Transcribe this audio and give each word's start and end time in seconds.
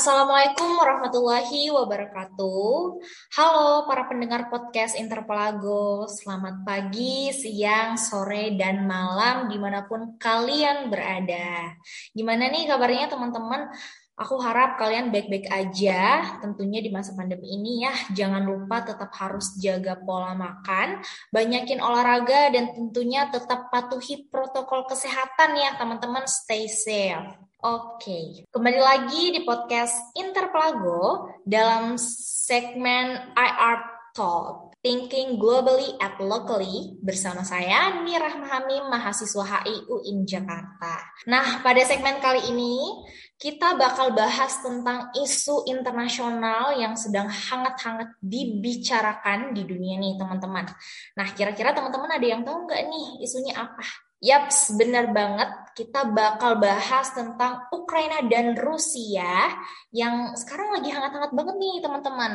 Assalamualaikum 0.00 0.80
warahmatullahi 0.80 1.68
wabarakatuh. 1.76 3.04
Halo 3.36 3.84
para 3.84 4.08
pendengar 4.08 4.48
podcast 4.48 4.96
Interpelago. 4.96 6.08
Selamat 6.08 6.64
pagi, 6.64 7.28
siang, 7.36 8.00
sore, 8.00 8.56
dan 8.56 8.88
malam 8.88 9.52
di 9.52 9.60
mana 9.60 9.84
pun 9.84 10.16
kalian 10.16 10.88
berada. 10.88 11.76
Gimana 12.16 12.48
nih 12.48 12.64
kabarnya 12.64 13.12
teman-teman? 13.12 13.68
Aku 14.16 14.40
harap 14.40 14.80
kalian 14.80 15.12
baik-baik 15.12 15.52
aja, 15.52 16.24
tentunya 16.40 16.80
di 16.80 16.88
masa 16.88 17.12
pandemi 17.12 17.60
ini 17.60 17.84
ya. 17.84 17.92
Jangan 18.16 18.40
lupa 18.40 18.80
tetap 18.80 19.12
harus 19.20 19.52
jaga 19.60 20.00
pola 20.00 20.32
makan, 20.32 21.04
banyakin 21.28 21.76
olahraga, 21.76 22.48
dan 22.48 22.72
tentunya 22.72 23.28
tetap 23.28 23.68
patuhi 23.68 24.32
protokol 24.32 24.88
kesehatan 24.88 25.60
ya 25.60 25.76
teman-teman. 25.76 26.24
Stay 26.24 26.72
safe. 26.72 27.49
Oke, 27.60 28.48
kembali 28.48 28.80
lagi 28.80 29.36
di 29.36 29.44
podcast 29.44 30.16
Interplago 30.16 31.28
dalam 31.44 32.00
segmen 32.00 33.36
IR 33.36 33.78
Talk, 34.16 34.80
Thinking 34.80 35.36
Globally 35.36 35.92
at 36.00 36.16
Locally 36.24 36.96
bersama 37.04 37.44
saya 37.44 38.00
Nirah 38.00 38.32
Mahami, 38.40 38.80
mahasiswa 38.88 39.44
HI 39.44 39.76
UIN 39.92 40.24
Jakarta. 40.24 41.04
Nah, 41.28 41.60
pada 41.60 41.84
segmen 41.84 42.16
kali 42.24 42.48
ini 42.48 43.04
kita 43.36 43.76
bakal 43.76 44.16
bahas 44.16 44.56
tentang 44.64 45.12
isu 45.20 45.68
internasional 45.68 46.80
yang 46.80 46.96
sedang 46.96 47.28
hangat-hangat 47.28 48.16
dibicarakan 48.24 49.52
di 49.52 49.68
dunia 49.68 50.00
nih 50.00 50.16
teman-teman. 50.16 50.64
Nah, 51.12 51.28
kira-kira 51.36 51.76
teman-teman 51.76 52.08
ada 52.08 52.24
yang 52.24 52.40
tahu 52.40 52.64
nggak 52.64 52.88
nih 52.88 53.20
isunya 53.20 53.52
apa? 53.52 54.09
Yaps, 54.20 54.76
benar 54.76 55.16
banget. 55.16 55.48
Kita 55.72 56.04
bakal 56.12 56.60
bahas 56.60 57.08
tentang 57.16 57.64
Ukraina 57.72 58.20
dan 58.28 58.52
Rusia 58.52 59.48
yang 59.96 60.36
sekarang 60.36 60.76
lagi 60.76 60.92
hangat-hangat 60.92 61.32
banget 61.32 61.56
nih, 61.56 61.76
teman-teman. 61.80 62.32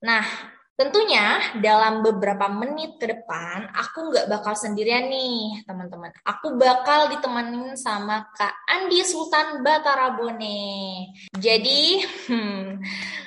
Nah, 0.00 0.24
tentunya 0.72 1.36
dalam 1.60 2.00
beberapa 2.00 2.48
menit 2.48 2.96
ke 2.96 3.12
depan, 3.12 3.68
aku 3.76 4.08
nggak 4.08 4.32
bakal 4.32 4.56
sendirian 4.56 5.12
nih, 5.12 5.68
teman-teman. 5.68 6.16
Aku 6.24 6.56
bakal 6.56 7.12
ditemenin 7.12 7.76
sama 7.76 8.24
Kak 8.32 8.64
Andi 8.64 9.04
Sultan 9.04 9.60
Batarabone. 9.60 11.12
Jadi, 11.36 12.08
hmm, 12.32 12.80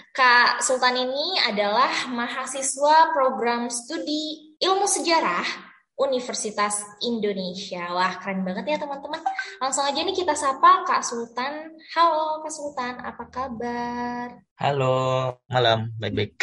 Kak 0.09 0.65
Sultan 0.65 1.05
ini 1.05 1.38
adalah 1.38 2.09
mahasiswa 2.09 3.13
program 3.13 3.69
studi 3.69 4.58
ilmu 4.58 4.89
sejarah 4.89 5.70
Universitas 6.02 6.81
Indonesia. 7.05 7.94
Wah, 7.94 8.17
keren 8.17 8.41
banget 8.41 8.73
ya 8.73 8.77
teman-teman. 8.81 9.21
Langsung 9.61 9.85
aja 9.85 10.02
nih 10.02 10.17
kita 10.17 10.33
sapa 10.33 10.81
Kak 10.81 11.05
Sultan. 11.05 11.77
Halo 11.93 12.41
Kak 12.41 12.53
Sultan, 12.53 12.97
apa 13.05 13.23
kabar? 13.30 14.27
Halo, 14.58 15.38
malam, 15.45 15.93
baik-baik. 16.02 16.33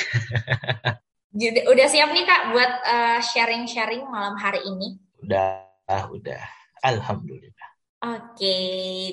udah 1.75 1.87
siap 1.91 2.15
nih 2.15 2.23
Kak 2.23 2.55
buat 2.55 2.73
uh, 2.87 3.19
sharing-sharing 3.19 4.07
malam 4.07 4.39
hari 4.39 4.63
ini? 4.63 4.95
Udah, 5.27 5.67
udah. 6.15 6.43
Alhamdulillah. 6.87 7.71
Oke, 7.99 8.63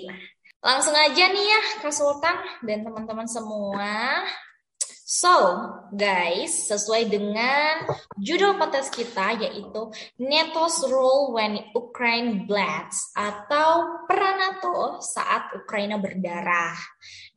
nah 0.06 0.22
langsung 0.66 0.98
aja 0.98 1.30
nih 1.30 1.46
ya 1.46 1.62
Kak 1.82 1.94
Sultan 1.94 2.38
dan 2.66 2.86
teman-teman 2.86 3.26
semua. 3.30 4.22
So, 5.06 5.38
guys, 5.94 6.66
sesuai 6.66 7.14
dengan 7.14 7.86
judul 8.18 8.58
podcast 8.58 8.90
kita 8.90 9.38
yaitu 9.38 9.94
NATO's 10.18 10.82
role 10.90 11.30
when 11.30 11.62
Ukraine 11.78 12.50
bleeds 12.50 13.14
atau 13.14 14.02
peran 14.10 14.42
NATO 14.42 14.98
saat 15.06 15.54
Ukraina 15.62 16.02
berdarah. 16.02 16.74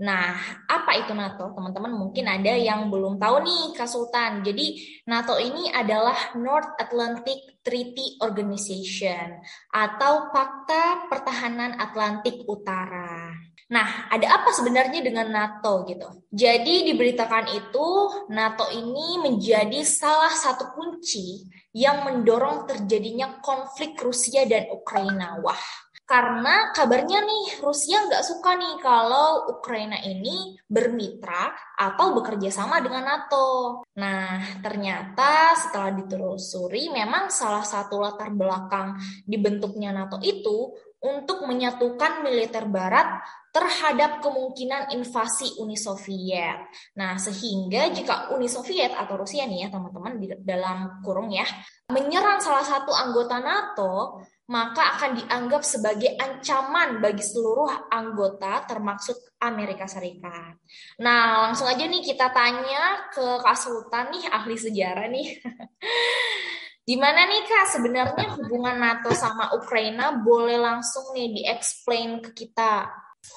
Nah, 0.01 0.65
apa 0.65 0.97
itu 0.97 1.13
NATO? 1.13 1.53
Teman-teman 1.53 1.93
mungkin 1.93 2.33
ada 2.33 2.57
yang 2.57 2.89
belum 2.89 3.21
tahu 3.21 3.45
nih, 3.45 3.77
Kak 3.77 3.85
Sultan. 3.93 4.41
Jadi, 4.41 5.05
NATO 5.05 5.37
ini 5.37 5.69
adalah 5.69 6.41
North 6.41 6.73
Atlantic 6.81 7.61
Treaty 7.61 8.17
Organization 8.25 9.45
atau 9.77 10.33
Pakta 10.33 11.05
Pertahanan 11.13 11.77
Atlantik 11.77 12.49
Utara. 12.49 13.29
Nah, 13.69 14.09
ada 14.09 14.41
apa 14.41 14.49
sebenarnya 14.49 15.05
dengan 15.05 15.29
NATO 15.29 15.85
gitu? 15.85 16.09
Jadi 16.33 16.89
diberitakan 16.89 17.53
itu 17.53 17.89
NATO 18.33 18.65
ini 18.73 19.21
menjadi 19.21 19.85
salah 19.85 20.33
satu 20.33 20.73
kunci 20.73 21.45
yang 21.77 22.01
mendorong 22.09 22.65
terjadinya 22.65 23.45
konflik 23.45 24.01
Rusia 24.01 24.49
dan 24.49 24.73
Ukraina. 24.73 25.37
Wah, 25.45 25.61
karena 26.09 26.73
kabarnya 26.73 27.21
nih 27.21 27.61
Rusia 27.61 28.01
nggak 28.09 28.25
suka 28.25 28.57
nih 28.57 28.81
kalau 28.81 29.53
Ukraina 29.53 30.01
ini 30.01 30.57
bermitra 30.65 31.53
atau 31.77 32.17
bekerja 32.17 32.49
sama 32.49 32.81
dengan 32.81 33.05
NATO. 33.05 33.85
Nah, 34.01 34.41
ternyata 34.65 35.53
setelah 35.53 35.93
ditelusuri 35.93 36.89
memang 36.89 37.29
salah 37.29 37.61
satu 37.61 38.01
latar 38.01 38.33
belakang 38.33 38.97
dibentuknya 39.29 39.93
NATO 39.93 40.17
itu 40.25 40.73
untuk 41.05 41.45
menyatukan 41.45 42.25
militer 42.25 42.65
barat 42.65 43.21
terhadap 43.49 44.21
kemungkinan 44.21 44.93
invasi 44.93 45.57
Uni 45.59 45.75
Soviet. 45.75 46.69
Nah, 47.01 47.17
sehingga 47.17 47.89
jika 47.89 48.31
Uni 48.37 48.47
Soviet 48.47 48.93
atau 48.93 49.17
Rusia 49.17 49.49
nih 49.49 49.67
ya 49.67 49.69
teman-teman 49.73 50.21
di 50.21 50.27
dalam 50.45 51.01
kurung 51.01 51.33
ya, 51.33 51.49
menyerang 51.89 52.39
salah 52.39 52.65
satu 52.65 52.93
anggota 52.93 53.41
NATO, 53.41 54.21
maka 54.49 54.97
akan 54.97 55.25
dianggap 55.25 55.61
sebagai 55.65 56.17
ancaman 56.17 57.01
bagi 57.01 57.21
seluruh 57.25 57.93
anggota 57.93 58.65
termaksud 58.65 59.17
Amerika 59.41 59.85
Serikat. 59.85 60.57
Nah, 61.01 61.49
langsung 61.49 61.69
aja 61.69 61.85
nih 61.85 62.05
kita 62.05 62.33
tanya 62.33 63.09
ke 63.13 63.41
Kak 63.41 63.57
Sultan 63.57 64.13
nih, 64.13 64.25
ahli 64.29 64.57
sejarah 64.57 65.09
nih. 65.09 65.29
Gimana 66.89 67.29
nih 67.29 67.45
Kak 67.45 67.65
sebenarnya 67.69 68.33
hubungan 68.41 68.81
NATO 68.81 69.13
sama 69.13 69.53
Ukraina 69.53 70.25
boleh 70.25 70.57
langsung 70.57 71.13
nih 71.13 71.37
di-explain 71.37 72.25
ke 72.25 72.33
kita 72.33 72.89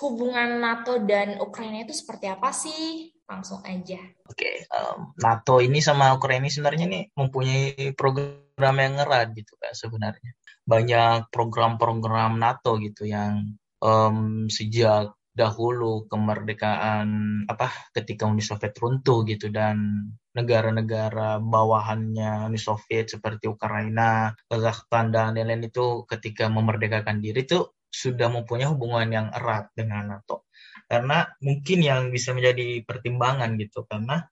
hubungan 0.02 0.62
NATO 0.62 1.02
dan 1.02 1.42
Ukraina 1.42 1.84
itu 1.84 1.94
seperti 1.96 2.30
apa 2.30 2.54
sih? 2.54 3.12
Langsung 3.26 3.64
aja. 3.64 4.00
Oke, 4.28 4.36
okay, 4.36 4.56
um, 4.76 5.16
NATO 5.16 5.64
ini 5.64 5.80
sama 5.80 6.12
Ukraina 6.16 6.52
sebenarnya 6.52 6.86
nih 6.88 7.04
mempunyai 7.16 7.96
program 7.96 8.76
yang 8.76 9.00
erat 9.00 9.32
gitu 9.34 9.56
Kak 9.56 9.74
sebenarnya. 9.74 10.32
Banyak 10.68 11.32
program-program 11.32 12.38
NATO 12.38 12.76
gitu 12.78 13.08
yang 13.08 13.56
um, 13.80 14.48
sejak 14.52 15.16
dahulu 15.32 16.12
kemerdekaan 16.12 17.08
apa 17.48 17.72
ketika 17.96 18.28
Uni 18.28 18.44
Soviet 18.44 18.76
runtuh 18.76 19.24
gitu 19.24 19.48
dan 19.48 20.12
negara-negara 20.36 21.40
bawahannya 21.40 22.52
Uni 22.52 22.60
Soviet 22.60 23.16
seperti 23.16 23.48
Ukraina, 23.48 24.36
Kazakhstan 24.52 25.16
dan 25.16 25.40
lain-lain 25.40 25.72
itu 25.72 26.04
ketika 26.08 26.52
memerdekakan 26.52 27.24
diri 27.24 27.48
itu 27.48 27.64
sudah 27.92 28.32
mempunyai 28.32 28.72
hubungan 28.72 29.08
yang 29.12 29.28
erat 29.36 29.70
dengan 29.76 30.18
NATO. 30.18 30.48
Karena 30.88 31.28
mungkin 31.44 31.80
yang 31.84 32.02
bisa 32.10 32.32
menjadi 32.32 32.84
pertimbangan 32.88 33.60
gitu 33.60 33.84
karena 33.84 34.24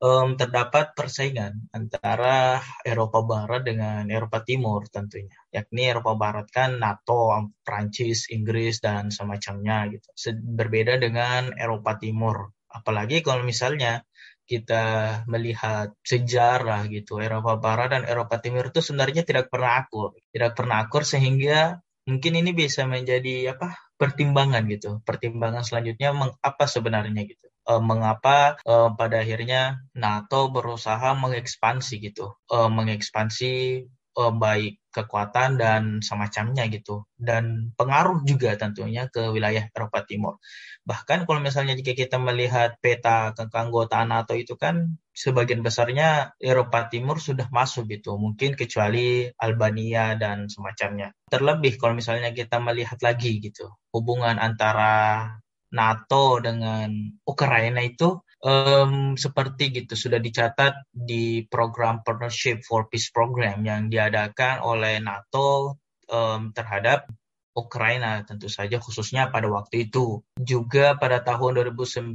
um, 0.00 0.36
terdapat 0.36 0.92
persaingan 0.92 1.72
antara 1.72 2.60
Eropa 2.84 3.24
Barat 3.24 3.64
dengan 3.64 4.04
Eropa 4.08 4.44
Timur 4.44 4.84
tentunya. 4.92 5.36
Yakni 5.52 5.88
Eropa 5.88 6.12
Barat 6.16 6.46
kan 6.52 6.76
NATO, 6.76 7.32
Prancis, 7.64 8.28
Inggris 8.28 8.80
dan 8.84 9.08
semacamnya 9.08 9.88
gitu. 9.92 10.08
Berbeda 10.36 11.00
dengan 11.00 11.56
Eropa 11.56 11.96
Timur. 11.96 12.52
Apalagi 12.68 13.24
kalau 13.24 13.40
misalnya 13.40 14.04
kita 14.46 14.84
melihat 15.26 15.90
sejarah 16.06 16.86
gitu 16.86 17.18
Eropa 17.18 17.58
Barat 17.58 17.98
dan 17.98 18.02
Eropa 18.06 18.38
Timur 18.38 18.70
itu 18.70 18.78
sebenarnya 18.78 19.26
tidak 19.26 19.50
pernah 19.50 19.82
akur 19.82 20.14
tidak 20.30 20.54
pernah 20.54 20.86
akur 20.86 21.02
sehingga 21.02 21.82
mungkin 22.06 22.32
ini 22.38 22.54
bisa 22.54 22.86
menjadi 22.86 23.52
apa 23.58 23.74
pertimbangan 23.98 24.64
gitu. 24.70 25.02
Pertimbangan 25.02 25.66
selanjutnya 25.66 26.14
apa 26.40 26.64
sebenarnya 26.64 27.22
gitu. 27.26 27.46
Uh, 27.66 27.82
mengapa 27.82 28.54
uh, 28.62 28.94
pada 28.94 29.26
akhirnya 29.26 29.82
NATO 29.90 30.54
berusaha 30.54 31.18
mengekspansi 31.18 31.98
gitu, 31.98 32.38
uh, 32.46 32.70
mengekspansi 32.70 33.82
uh, 34.16 34.32
baik 34.32 34.80
kekuatan 34.90 35.60
dan 35.60 35.82
semacamnya 36.00 36.64
gitu 36.72 37.04
dan 37.20 37.76
pengaruh 37.76 38.24
juga 38.24 38.56
tentunya 38.56 39.12
ke 39.12 39.28
wilayah 39.28 39.68
Eropa 39.76 40.08
Timur. 40.08 40.40
Bahkan 40.88 41.28
kalau 41.28 41.44
misalnya 41.44 41.76
jika 41.76 41.92
kita 41.92 42.16
melihat 42.16 42.80
peta 42.80 43.36
keanggotaan 43.36 44.08
NATO 44.08 44.32
itu 44.32 44.56
kan 44.56 44.96
sebagian 45.12 45.60
besarnya 45.60 46.32
Eropa 46.40 46.88
Timur 46.88 47.20
sudah 47.20 47.52
masuk 47.52 47.92
gitu, 47.92 48.16
mungkin 48.16 48.56
kecuali 48.56 49.28
Albania 49.36 50.16
dan 50.16 50.48
semacamnya. 50.48 51.12
Terlebih 51.28 51.76
kalau 51.76 51.92
misalnya 51.92 52.32
kita 52.32 52.56
melihat 52.56 52.96
lagi 53.04 53.36
gitu, 53.44 53.68
hubungan 53.92 54.40
antara 54.40 55.28
NATO 55.76 56.40
dengan 56.40 56.88
Ukraina 57.26 57.84
itu 57.84 58.22
um, 58.46 59.18
seperti 59.18 59.74
gitu 59.82 59.98
sudah 59.98 60.22
dicatat 60.22 60.86
di 60.94 61.42
program 61.50 62.06
Partnership 62.06 62.62
for 62.62 62.86
Peace 62.86 63.10
Program 63.10 63.66
yang 63.66 63.90
diadakan 63.90 64.62
oleh 64.62 65.02
NATO 65.02 65.82
um, 66.06 66.54
terhadap 66.54 67.10
Ukraina 67.56 68.22
tentu 68.22 68.46
saja 68.46 68.78
khususnya 68.78 69.32
pada 69.32 69.50
waktu 69.50 69.90
itu. 69.90 70.22
Juga 70.38 70.94
pada 70.94 71.24
tahun 71.24 71.66
2009 71.74 72.14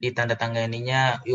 ditandatanganinya 0.00 1.26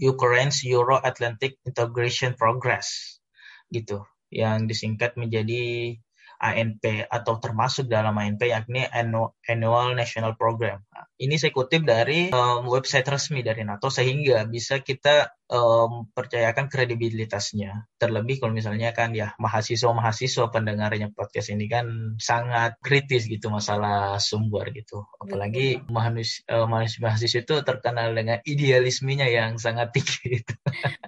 Ukraine's 0.00 0.64
Euro-Atlantic 0.64 1.60
Integration 1.62 2.34
Progress 2.34 3.20
gitu 3.68 4.04
yang 4.32 4.68
disingkat 4.68 5.16
menjadi 5.20 5.96
ANP 6.38 7.10
atau 7.10 7.42
termasuk 7.42 7.90
dalam 7.90 8.14
ANP 8.14 8.46
yakni 8.46 8.86
Annual 8.86 9.98
National 9.98 10.38
Program. 10.38 10.78
Nah, 10.94 11.10
ini 11.18 11.34
saya 11.34 11.50
kutip 11.50 11.82
dari 11.82 12.30
um, 12.30 12.70
website 12.70 13.10
resmi 13.10 13.42
dari 13.42 13.66
NATO 13.66 13.90
sehingga 13.90 14.46
bisa 14.46 14.78
kita 14.78 15.34
um, 15.50 16.06
percayakan 16.14 16.70
kredibilitasnya. 16.70 17.90
Terlebih 17.98 18.38
kalau 18.38 18.54
misalnya 18.54 18.94
kan 18.94 19.10
ya 19.18 19.34
mahasiswa-mahasiswa 19.42 20.54
pendengarnya 20.54 21.10
podcast 21.10 21.50
ini 21.50 21.66
kan 21.66 22.14
sangat 22.22 22.78
kritis 22.78 23.26
gitu 23.26 23.50
masalah 23.50 24.22
sumber 24.22 24.70
gitu. 24.70 25.10
Apalagi 25.18 25.82
mahasiswa, 25.90 26.70
mahasiswa 27.02 27.40
itu 27.42 27.54
terkenal 27.66 28.14
dengan 28.14 28.38
idealismenya 28.46 29.26
yang 29.26 29.58
sangat 29.58 29.90
tinggi 29.90 30.38
gitu. 30.38 30.54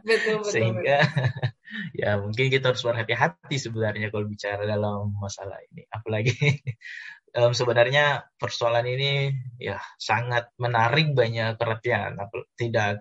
Betul, 0.02 0.42
betul. 0.42 0.50
Sehingga 0.50 0.96
ya 1.96 2.18
mungkin 2.20 2.46
kita 2.52 2.72
harus 2.72 2.82
berhati-hati 2.82 3.56
sebenarnya 3.56 4.08
kalau 4.12 4.26
bicara 4.26 4.62
dalam 4.64 5.14
masalah 5.18 5.58
ini. 5.72 5.86
Apalagi 5.90 6.34
um, 7.38 7.52
sebenarnya 7.54 8.26
persoalan 8.38 8.86
ini 8.86 9.34
ya 9.60 9.78
sangat 9.98 10.50
menarik 10.58 11.12
banyak 11.14 11.56
perhatian. 11.56 12.18
Tidak 12.56 12.92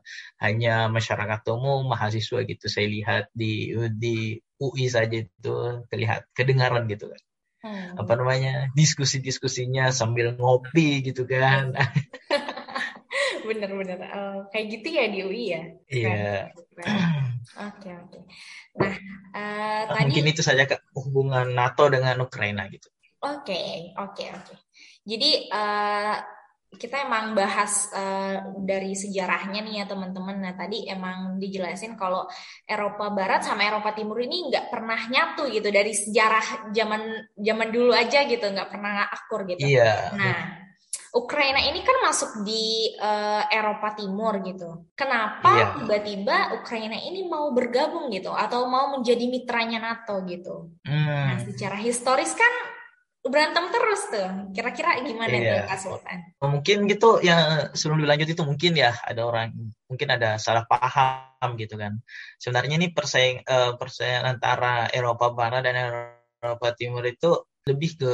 hanya 0.42 0.88
masyarakat 0.92 1.42
umum, 1.50 1.90
mahasiswa 1.90 2.46
gitu. 2.46 2.66
Saya 2.70 2.88
lihat 2.90 3.24
di 3.34 3.74
di 3.98 4.38
UI 4.60 4.86
saja 4.92 5.24
itu 5.24 5.56
terlihat 5.88 6.30
kedengaran 6.36 6.86
gitu 6.92 7.10
kan. 7.10 7.22
Hmm. 7.60 8.00
Apa 8.00 8.16
namanya 8.16 8.72
diskusi-diskusinya 8.72 9.92
sambil 9.92 10.36
ngopi 10.36 11.04
gitu 11.04 11.28
kan. 11.28 11.76
Bener-bener 13.48 14.00
uh, 14.00 14.48
kayak 14.54 14.66
gitu 14.80 14.88
ya 14.94 15.06
di 15.12 15.20
UI 15.26 15.44
ya. 15.52 15.64
Iya. 15.90 16.54
Oke 17.70 17.90
oke. 17.94 18.20
Nah 18.80 18.96
uh, 19.36 19.82
tadi 19.94 20.12
mungkin 20.12 20.28
itu 20.32 20.42
saja 20.46 20.64
kak 20.66 20.92
hubungan 20.96 21.50
NATO 21.52 21.90
dengan 21.90 22.18
Ukraina 22.22 22.68
gitu. 22.68 22.88
Oke 23.20 23.52
okay, 23.52 23.72
oke 24.00 24.16
okay, 24.16 24.28
oke. 24.32 24.46
Okay. 24.48 24.58
Jadi 25.04 25.30
uh, 25.52 26.16
kita 26.70 27.02
emang 27.02 27.34
bahas 27.34 27.90
uh, 27.98 28.54
dari 28.62 28.94
sejarahnya 28.94 29.66
nih 29.66 29.82
ya 29.82 29.86
teman-teman. 29.90 30.38
Nah 30.38 30.54
tadi 30.54 30.86
emang 30.86 31.42
dijelasin 31.42 31.98
kalau 31.98 32.30
Eropa 32.70 33.10
Barat 33.10 33.42
sama 33.42 33.66
Eropa 33.66 33.90
Timur 33.98 34.22
ini 34.22 34.54
nggak 34.54 34.70
pernah 34.70 35.02
nyatu 35.10 35.50
gitu 35.50 35.66
dari 35.74 35.98
sejarah 35.98 36.70
zaman 36.70 37.34
zaman 37.34 37.70
dulu 37.74 37.90
aja 37.90 38.22
gitu 38.30 38.46
nggak 38.46 38.70
pernah 38.70 39.10
akur 39.10 39.50
gitu. 39.50 39.66
Iya. 39.66 40.14
Nah 40.14 40.59
Ukraina 41.10 41.58
ini 41.66 41.82
kan 41.82 41.98
masuk 42.06 42.46
di 42.46 42.94
uh, 43.02 43.50
Eropa 43.50 43.98
Timur 43.98 44.38
gitu. 44.46 44.86
Kenapa 44.94 45.52
yeah. 45.58 45.70
tiba-tiba 45.74 46.54
Ukraina 46.62 46.98
ini 47.02 47.26
mau 47.26 47.50
bergabung 47.50 48.14
gitu 48.14 48.30
atau 48.30 48.70
mau 48.70 48.94
menjadi 48.94 49.26
mitranya 49.26 49.82
NATO 49.82 50.22
gitu? 50.30 50.70
Mm. 50.86 51.06
Nah, 51.06 51.38
secara 51.42 51.78
historis 51.82 52.38
kan 52.38 52.54
berantem 53.26 53.66
terus 53.74 54.02
tuh. 54.14 54.30
Kira-kira 54.54 55.02
gimana 55.02 55.34
yeah. 55.34 55.66
tuh 55.66 55.74
Kak 55.74 55.80
Sultan? 55.82 56.20
Mungkin 56.46 56.78
gitu 56.86 57.10
ya 57.26 57.70
sebelum 57.74 58.06
dilanjut 58.06 58.30
itu 58.30 58.44
mungkin 58.46 58.78
ya 58.78 58.94
ada 59.02 59.22
orang 59.26 59.50
mungkin 59.90 60.08
ada 60.14 60.38
salah 60.38 60.70
paham 60.70 61.58
gitu 61.58 61.74
kan. 61.74 61.98
Sebenarnya 62.38 62.78
ini 62.78 62.94
persaing 62.94 63.50
uh, 63.50 63.74
persaingan 63.82 64.38
antara 64.38 64.88
Eropa 64.94 65.34
Barat 65.34 65.66
dan 65.66 65.76
Eropa 66.38 66.70
Timur 66.78 67.02
itu 67.04 67.49
lebih 67.68 68.00
ke 68.00 68.14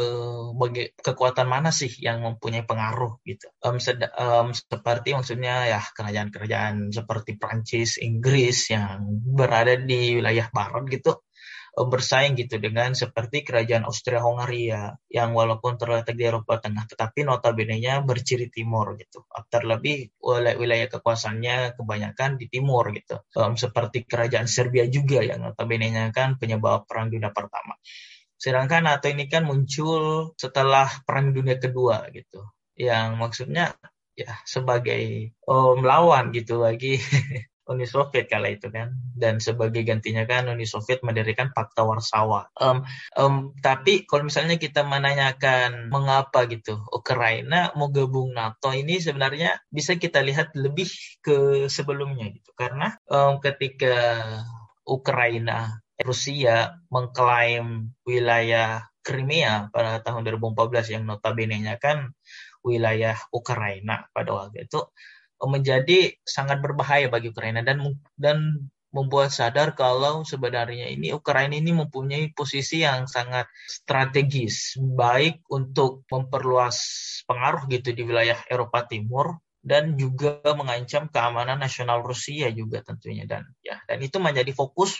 bagi 0.57 0.83
kekuatan 0.97 1.47
mana 1.47 1.69
sih 1.69 1.91
yang 2.01 2.25
mempunyai 2.25 2.65
pengaruh 2.65 3.21
gitu. 3.23 3.47
Um, 3.61 3.77
um, 4.17 4.47
seperti 4.51 5.13
maksudnya 5.13 5.69
ya 5.69 5.81
kerajaan-kerajaan 5.81 6.89
seperti 6.91 7.37
Prancis, 7.37 8.01
Inggris 8.01 8.73
yang 8.73 9.05
berada 9.21 9.77
di 9.77 10.17
wilayah 10.17 10.49
barat 10.49 10.83
gitu 10.89 11.21
um, 11.75 11.87
bersaing 11.91 12.33
gitu 12.39 12.57
dengan 12.57 12.95
seperti 12.95 13.43
kerajaan 13.43 13.83
Austria-Hongaria 13.85 14.95
yang 15.11 15.35
walaupun 15.35 15.75
terletak 15.75 16.15
di 16.15 16.25
Eropa 16.25 16.57
Tengah 16.57 16.87
tetapi 16.87 17.27
notabene-nya 17.27 18.01
berciri 18.01 18.47
timur 18.49 18.95
gitu. 18.97 19.27
Terlebih 19.51 20.15
wilayah 20.59 20.87
kekuasaannya 20.89 21.75
kebanyakan 21.77 22.39
di 22.39 22.47
timur 22.49 22.91
gitu. 22.95 23.21
Um, 23.35 23.59
seperti 23.59 24.07
kerajaan 24.07 24.47
Serbia 24.49 24.87
juga 24.87 25.21
yang 25.21 25.43
notabene-nya 25.43 26.09
kan 26.15 26.39
penyebab 26.39 26.87
perang 26.87 27.11
dunia 27.11 27.29
pertama. 27.35 27.75
Sedangkan 28.35 28.85
NATO 28.85 29.07
ini 29.07 29.25
kan 29.31 29.47
muncul 29.47 30.35
setelah 30.35 30.87
Perang 31.07 31.31
Dunia 31.31 31.57
Kedua 31.57 32.07
gitu. 32.11 32.43
Yang 32.75 33.07
maksudnya 33.15 33.65
ya 34.15 34.39
sebagai 34.47 35.35
oh, 35.47 35.75
melawan 35.75 36.31
gitu 36.31 36.63
bagi 36.63 36.99
Uni 37.65 37.89
Soviet 37.89 38.29
kala 38.29 38.53
itu 38.53 38.69
kan 38.69 38.93
dan 39.17 39.41
sebagai 39.41 39.81
gantinya 39.81 40.21
kan 40.29 40.45
Uni 40.45 40.69
Soviet 40.69 41.01
mendirikan 41.01 41.49
Pakta 41.49 41.81
Warsawa. 41.81 42.53
Um, 42.61 42.85
um, 43.17 43.35
tapi 43.57 44.05
kalau 44.05 44.29
misalnya 44.29 44.61
kita 44.61 44.85
menanyakan 44.85 45.89
mengapa 45.89 46.45
gitu 46.45 46.77
Ukraina 46.93 47.73
mau 47.73 47.89
gabung 47.89 48.37
NATO 48.37 48.69
ini 48.69 49.01
sebenarnya 49.01 49.57
bisa 49.73 49.97
kita 49.97 50.21
lihat 50.21 50.53
lebih 50.53 50.85
ke 51.25 51.65
sebelumnya 51.65 52.29
gitu 52.29 52.53
karena 52.53 52.93
um, 53.09 53.41
ketika 53.41 54.21
Ukraina 54.85 55.81
Rusia 56.03 56.81
mengklaim 56.91 57.95
wilayah 58.03 58.83
Crimea 59.05 59.69
pada 59.69 60.01
tahun 60.01 60.25
2014 60.25 60.93
yang 60.97 61.03
notabene-nya 61.05 61.77
kan 61.77 62.11
wilayah 62.65 63.15
Ukraina 63.29 64.09
pada 64.09 64.33
waktu 64.33 64.65
itu 64.65 64.81
menjadi 65.45 66.17
sangat 66.25 66.57
berbahaya 66.63 67.05
bagi 67.05 67.29
Ukraina 67.29 67.61
dan 67.61 68.01
dan 68.17 68.65
membuat 68.95 69.29
sadar 69.29 69.75
kalau 69.75 70.23
sebenarnya 70.23 70.87
ini 70.87 71.11
Ukraina 71.11 71.59
ini 71.59 71.75
mempunyai 71.75 72.31
posisi 72.31 72.81
yang 72.81 73.11
sangat 73.11 73.45
strategis 73.67 74.79
baik 74.79 75.43
untuk 75.51 76.07
memperluas 76.07 76.79
pengaruh 77.27 77.67
gitu 77.67 77.91
di 77.91 78.07
wilayah 78.07 78.39
Eropa 78.47 78.87
Timur 78.87 79.43
dan 79.59 79.99
juga 79.99 80.39
mengancam 80.55 81.11
keamanan 81.11 81.59
nasional 81.59 81.99
Rusia 82.05 82.47
juga 82.55 82.79
tentunya 82.81 83.27
dan 83.27 83.43
ya 83.59 83.83
dan 83.83 83.99
itu 83.99 84.15
menjadi 84.21 84.55
fokus 84.55 84.95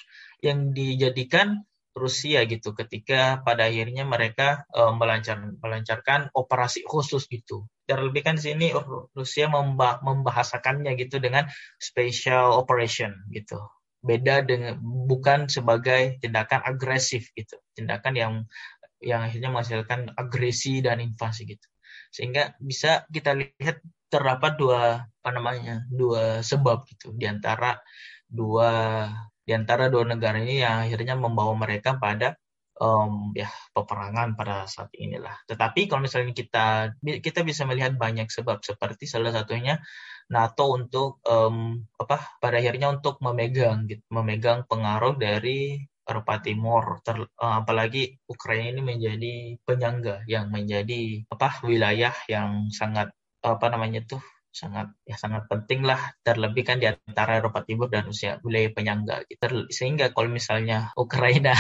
yang 0.46 0.72
dijadikan 0.72 1.66
Rusia 1.96 2.44
gitu 2.44 2.76
ketika 2.76 3.40
pada 3.48 3.72
akhirnya 3.72 4.04
mereka 4.04 4.68
uh, 4.76 4.92
melancar, 4.92 5.40
melancarkan 5.64 6.28
operasi 6.36 6.84
khusus 6.84 7.24
gitu. 7.32 7.72
Terlebih 7.88 8.20
kan 8.20 8.36
di 8.36 8.52
sini 8.52 8.68
Rusia 9.16 9.48
membah, 9.48 10.04
membahasakannya 10.04 10.92
gitu 11.00 11.24
dengan 11.24 11.48
special 11.80 12.60
operation 12.60 13.16
gitu. 13.32 13.64
Beda 14.04 14.44
dengan 14.44 14.76
bukan 14.84 15.48
sebagai 15.48 16.20
tindakan 16.20 16.68
agresif 16.68 17.32
gitu. 17.32 17.56
Tindakan 17.72 18.14
yang 18.14 18.34
yang 19.00 19.24
akhirnya 19.24 19.56
menghasilkan 19.56 20.12
agresi 20.20 20.84
dan 20.84 21.00
invasi 21.00 21.48
gitu. 21.48 21.68
Sehingga 22.12 22.60
bisa 22.60 23.08
kita 23.08 23.40
lihat 23.40 23.80
terdapat 24.12 24.60
dua 24.60 25.08
apa 25.08 25.30
namanya? 25.32 25.88
dua 25.88 26.44
sebab 26.44 26.84
gitu 26.92 27.16
di 27.16 27.24
antara 27.24 27.80
dua 28.28 29.08
di 29.46 29.52
antara 29.54 29.88
dua 29.94 30.04
negara 30.10 30.42
ini 30.42 30.66
yang 30.66 30.90
akhirnya 30.90 31.16
membawa 31.16 31.54
mereka 31.54 31.96
pada 32.02 32.36
um, 32.82 33.32
ya 33.38 33.48
peperangan 33.72 34.36
pada 34.36 34.66
saat 34.68 34.92
inilah. 34.98 35.36
Tetapi 35.48 35.88
kalau 35.88 36.04
misalnya 36.04 36.34
kita 36.36 36.98
kita 37.22 37.40
bisa 37.46 37.64
melihat 37.64 37.96
banyak 37.96 38.28
sebab 38.28 38.62
seperti 38.66 39.08
salah 39.08 39.32
satunya 39.32 39.80
NATO 40.32 40.74
untuk 40.74 41.22
um, 41.30 41.86
apa 42.02 42.38
pada 42.42 42.58
akhirnya 42.58 42.90
untuk 42.92 43.22
memegang 43.22 43.86
gitu, 43.86 44.02
memegang 44.10 44.66
pengaruh 44.66 45.16
dari 45.16 45.86
Eropa 46.06 46.38
Timur 46.42 47.02
ter, 47.02 47.18
uh, 47.18 47.56
apalagi 47.66 48.18
Ukraina 48.30 48.78
ini 48.78 48.82
menjadi 48.82 49.34
penyangga 49.66 50.26
yang 50.30 50.54
menjadi 50.54 51.26
apa 51.30 51.62
wilayah 51.66 52.14
yang 52.30 52.70
sangat 52.70 53.10
apa 53.42 53.66
namanya 53.70 54.02
tuh 54.06 54.22
sangat 54.56 54.88
ya 55.04 55.20
sangat 55.20 55.52
penting 55.52 55.84
lah 55.84 56.00
terlebih 56.24 56.64
kan 56.64 56.80
di 56.80 56.88
antara 56.88 57.44
Eropa 57.44 57.68
Timur 57.68 57.92
dan 57.92 58.08
Rusia 58.08 58.40
wilayah 58.40 58.72
penyangga 58.72 59.28
gitu. 59.28 59.68
sehingga 59.68 60.16
kalau 60.16 60.32
misalnya 60.32 60.96
Ukraina 60.96 61.52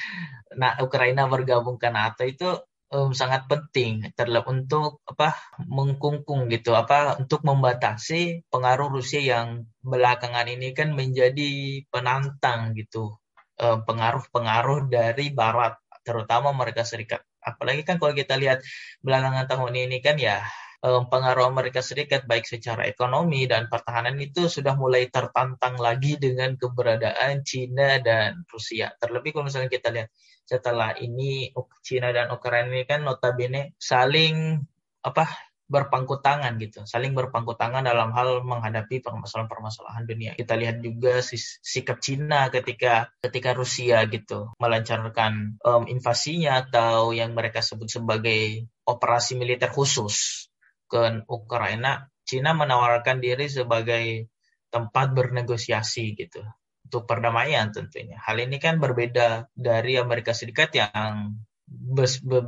nah 0.60 0.80
Ukraina 0.80 1.28
bergabung 1.28 1.76
ke 1.76 1.92
NATO 1.92 2.24
itu 2.24 2.48
um, 2.90 3.10
sangat 3.14 3.46
penting. 3.46 4.10
Terlebih 4.18 4.50
untuk 4.50 5.00
apa 5.06 5.38
mengkungkung 5.62 6.50
gitu 6.50 6.74
apa 6.74 7.16
untuk 7.22 7.40
membatasi 7.46 8.50
pengaruh 8.50 8.90
Rusia 8.90 9.22
yang 9.22 9.70
belakangan 9.80 10.46
ini 10.50 10.74
kan 10.74 10.92
menjadi 10.92 11.82
penantang 11.88 12.74
gitu. 12.76 13.16
Pengaruh-pengaruh 13.60 14.88
dari 14.88 15.30
Barat 15.36 15.76
terutama 16.00 16.50
mereka 16.56 16.82
Serikat. 16.82 17.20
Apalagi 17.40 17.84
kan 17.84 17.96
kalau 18.00 18.12
kita 18.16 18.36
lihat 18.36 18.64
belakangan 19.04 19.48
tahun 19.48 19.74
ini 19.88 20.00
kan 20.00 20.16
ya 20.16 20.40
um, 20.40 20.48
pengaruh 20.80 21.44
Amerika 21.44 21.84
Serikat 21.84 22.24
baik 22.24 22.48
secara 22.48 22.88
ekonomi 22.88 23.44
dan 23.44 23.68
pertahanan 23.68 24.16
itu 24.16 24.48
sudah 24.48 24.72
mulai 24.80 25.12
tertantang 25.12 25.76
lagi 25.76 26.16
dengan 26.16 26.56
keberadaan 26.56 27.44
Cina 27.44 28.00
dan 28.00 28.48
Rusia. 28.48 28.96
Terlebih 28.96 29.36
kalau 29.36 29.44
misalnya 29.52 29.68
kita 29.68 29.92
lihat 29.92 30.08
setelah 30.48 30.96
ini 30.96 31.52
Cina 31.84 32.10
dan 32.16 32.32
Ukraina 32.32 32.72
ini 32.72 32.88
kan 32.88 33.04
notabene 33.04 33.76
saling 33.76 34.64
apa 35.04 35.28
berpangku 35.70 36.18
tangan 36.18 36.58
gitu, 36.58 36.82
saling 36.82 37.14
berpangku 37.14 37.54
tangan 37.54 37.86
dalam 37.86 38.10
hal 38.10 38.42
menghadapi 38.42 38.98
permasalahan-permasalahan 39.06 40.02
dunia. 40.02 40.32
Kita 40.34 40.58
lihat 40.58 40.82
juga 40.82 41.22
sikap 41.22 42.02
Cina 42.02 42.50
ketika 42.50 43.14
ketika 43.22 43.54
Rusia 43.54 44.02
gitu 44.10 44.50
melancarkan 44.58 45.62
um, 45.62 45.86
invasinya 45.86 46.66
atau 46.66 47.14
yang 47.14 47.38
mereka 47.38 47.62
sebut 47.62 47.86
sebagai 47.86 48.66
operasi 48.82 49.38
militer 49.38 49.70
khusus 49.70 50.49
ke 50.90 51.22
Ukraina. 51.30 52.10
Cina 52.26 52.54
menawarkan 52.54 53.18
diri 53.22 53.46
sebagai 53.50 54.30
tempat 54.70 55.10
bernegosiasi 55.14 56.14
gitu 56.14 56.42
untuk 56.86 57.06
perdamaian 57.06 57.70
tentunya. 57.70 58.18
Hal 58.22 58.38
ini 58.42 58.58
kan 58.58 58.82
berbeda 58.82 59.50
dari 59.54 59.98
Amerika 59.98 60.34
Serikat 60.34 60.74
yang 60.74 61.38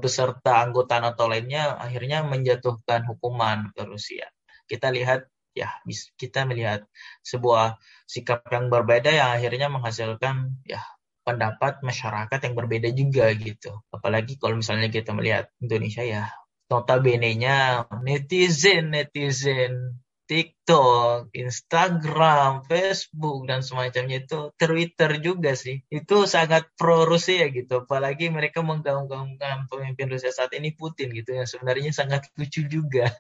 beserta 0.03 0.67
anggota 0.67 0.99
NATO 0.99 1.31
lainnya 1.31 1.79
akhirnya 1.79 2.27
menjatuhkan 2.27 3.07
hukuman 3.07 3.71
ke 3.71 3.87
Rusia. 3.87 4.27
Kita 4.67 4.91
lihat 4.91 5.31
ya 5.55 5.71
kita 6.19 6.43
melihat 6.49 6.83
sebuah 7.23 7.79
sikap 8.09 8.43
yang 8.51 8.67
berbeda 8.67 9.15
yang 9.15 9.31
akhirnya 9.39 9.71
menghasilkan 9.71 10.59
ya 10.67 10.83
pendapat 11.23 11.79
masyarakat 11.87 12.39
yang 12.43 12.55
berbeda 12.59 12.89
juga 12.91 13.31
gitu. 13.39 13.79
Apalagi 13.95 14.43
kalau 14.43 14.59
misalnya 14.59 14.91
kita 14.91 15.15
melihat 15.15 15.47
Indonesia 15.63 16.03
ya 16.03 16.27
notabene-nya 16.73 17.85
netizen 18.01 18.97
netizen 18.97 20.01
TikTok, 20.27 21.35
Instagram, 21.35 22.65
Facebook 22.65 23.45
dan 23.45 23.61
semacamnya 23.61 24.25
itu 24.25 24.55
Twitter 24.57 25.21
juga 25.21 25.53
sih. 25.53 25.83
Itu 25.93 26.25
sangat 26.25 26.73
pro 26.79 27.05
Rusia 27.05 27.51
gitu. 27.53 27.85
Apalagi 27.85 28.33
mereka 28.33 28.65
menggaung-gaungkan 28.65 29.69
pemimpin 29.69 30.09
Rusia 30.09 30.33
saat 30.33 30.55
ini 30.57 30.73
Putin 30.73 31.13
gitu 31.13 31.37
yang 31.37 31.45
sebenarnya 31.45 31.93
sangat 31.93 32.31
lucu 32.39 32.65
juga. 32.65 33.13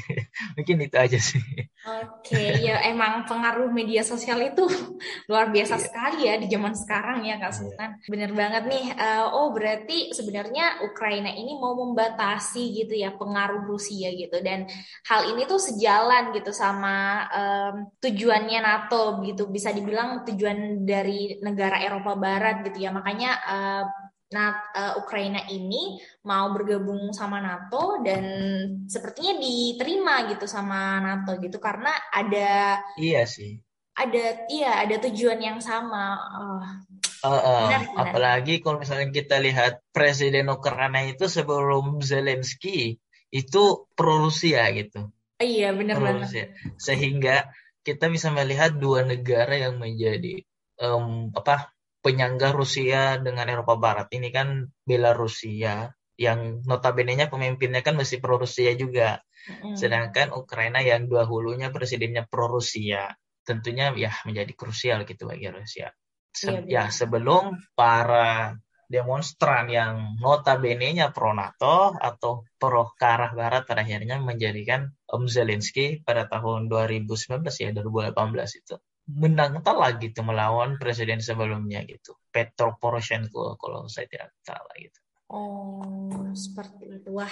Mungkin 0.58 0.76
itu 0.82 0.96
aja 0.98 1.18
sih. 1.20 1.38
Oke, 1.86 2.34
okay, 2.34 2.66
ya 2.66 2.82
emang 2.90 3.30
pengaruh 3.30 3.70
media 3.70 4.02
sosial 4.02 4.42
itu 4.42 4.66
luar 5.30 5.54
biasa 5.54 5.78
yeah. 5.78 5.84
sekali 5.86 6.20
ya 6.26 6.34
di 6.34 6.50
zaman 6.50 6.74
sekarang 6.74 7.22
ya 7.22 7.38
Kak 7.38 7.52
iya. 7.52 7.54
Sultan. 7.54 7.90
Yeah. 8.02 8.10
Bener 8.10 8.30
banget 8.34 8.62
nih. 8.66 8.86
Uh, 8.98 9.26
oh 9.30 9.48
berarti 9.54 10.10
sebenarnya 10.10 10.82
Ukraina 10.82 11.30
ini 11.30 11.54
mau 11.54 11.78
membatasi 11.78 12.74
gitu 12.74 12.98
ya 12.98 13.14
pengaruh 13.14 13.62
Rusia 13.70 14.10
gitu 14.10 14.42
dan 14.42 14.66
hal 15.06 15.30
ini 15.30 15.46
tuh 15.46 15.62
sejalan 15.62 16.34
gitu 16.34 16.45
sama 16.50 17.26
um, 17.30 17.74
tujuannya 17.98 18.60
NATO 18.62 19.22
gitu 19.24 19.48
bisa 19.48 19.70
dibilang 19.70 20.26
tujuan 20.26 20.84
dari 20.84 21.38
negara 21.42 21.80
Eropa 21.82 22.14
Barat 22.18 22.66
gitu 22.66 22.86
ya 22.86 22.90
makanya 22.90 23.30
uh, 23.46 23.84
Nah, 24.26 24.58
uh, 24.74 24.98
Ukraina 24.98 25.46
ini 25.54 26.02
mau 26.26 26.50
bergabung 26.50 27.14
sama 27.14 27.38
NATO 27.38 28.02
dan 28.02 28.26
sepertinya 28.90 29.38
diterima 29.38 30.26
gitu 30.34 30.50
sama 30.50 30.98
NATO 30.98 31.38
gitu 31.38 31.62
karena 31.62 31.94
ada 32.10 32.82
iya 32.98 33.22
sih 33.22 33.62
ada 33.96 34.44
iya 34.52 34.84
ada 34.84 34.96
tujuan 35.08 35.40
yang 35.40 35.58
sama. 35.62 36.20
Uh, 36.36 36.62
uh, 37.24 37.32
uh, 37.32 37.60
benar, 37.64 37.82
benar. 37.88 38.02
Apalagi 38.02 38.54
kalau 38.60 38.82
misalnya 38.82 39.08
kita 39.08 39.40
lihat 39.40 39.80
Presiden 39.94 40.52
Ukraina 40.52 41.00
itu 41.08 41.30
sebelum 41.30 42.04
Zelensky 42.04 43.00
itu 43.32 43.62
pro 43.96 44.28
Rusia 44.28 44.68
gitu. 44.76 45.08
Iya 45.36 45.76
benar 45.76 46.00
banget. 46.00 46.28
Ya. 46.32 46.46
Sehingga 46.80 47.36
kita 47.84 48.08
bisa 48.08 48.32
melihat 48.32 48.74
dua 48.74 49.04
negara 49.04 49.54
yang 49.54 49.78
menjadi 49.78 50.42
um, 50.80 51.30
apa 51.36 51.70
penyangga 52.00 52.54
Rusia 52.54 53.18
dengan 53.20 53.46
Eropa 53.50 53.74
Barat 53.76 54.08
ini 54.14 54.30
kan 54.30 54.70
Belarusia 54.86 55.92
yang 56.16 56.64
notabene-nya 56.64 57.28
pemimpinnya 57.28 57.84
kan 57.84 57.94
masih 57.94 58.24
pro 58.24 58.40
Rusia 58.40 58.72
juga. 58.72 59.20
Mm. 59.46 59.76
Sedangkan 59.76 60.32
Ukraina 60.32 60.80
yang 60.80 61.06
dua 61.06 61.28
hulunya 61.28 61.68
presidennya 61.68 62.24
pro 62.24 62.48
Rusia. 62.48 63.12
Tentunya 63.44 63.92
ya 63.94 64.10
menjadi 64.24 64.52
krusial 64.56 65.04
gitu 65.04 65.28
bagi 65.28 65.52
Rusia. 65.52 65.92
Se 66.32 66.64
iya, 66.66 66.88
ya 66.88 66.92
sebelum 66.92 67.60
para 67.76 68.56
demonstran 68.86 69.66
yang 69.66 70.18
notabene-nya 70.22 71.10
pro 71.10 71.34
NATO 71.34 71.94
atau 71.98 72.46
pro 72.56 72.94
ke 72.94 73.06
arah 73.06 73.34
barat 73.34 73.62
pada 73.66 73.82
akhirnya 73.82 74.22
menjadikan 74.22 74.94
Om 75.06 75.26
Zelensky 75.26 76.02
pada 76.06 76.30
tahun 76.30 76.70
2019 76.70 77.42
ya 77.46 77.70
2018 77.74 78.62
itu 78.62 78.74
menang 79.06 79.62
telak 79.62 80.02
gitu 80.02 80.26
melawan 80.26 80.82
presiden 80.82 81.22
sebelumnya 81.22 81.86
gitu 81.86 82.18
Petro 82.34 82.74
Poroshenko 82.74 83.54
kalau 83.54 83.86
saya 83.86 84.10
tidak 84.10 84.34
salah 84.42 84.74
gitu. 84.78 84.98
Oh, 85.26 86.22
seperti 86.38 87.02
itu. 87.02 87.10
Wah, 87.10 87.30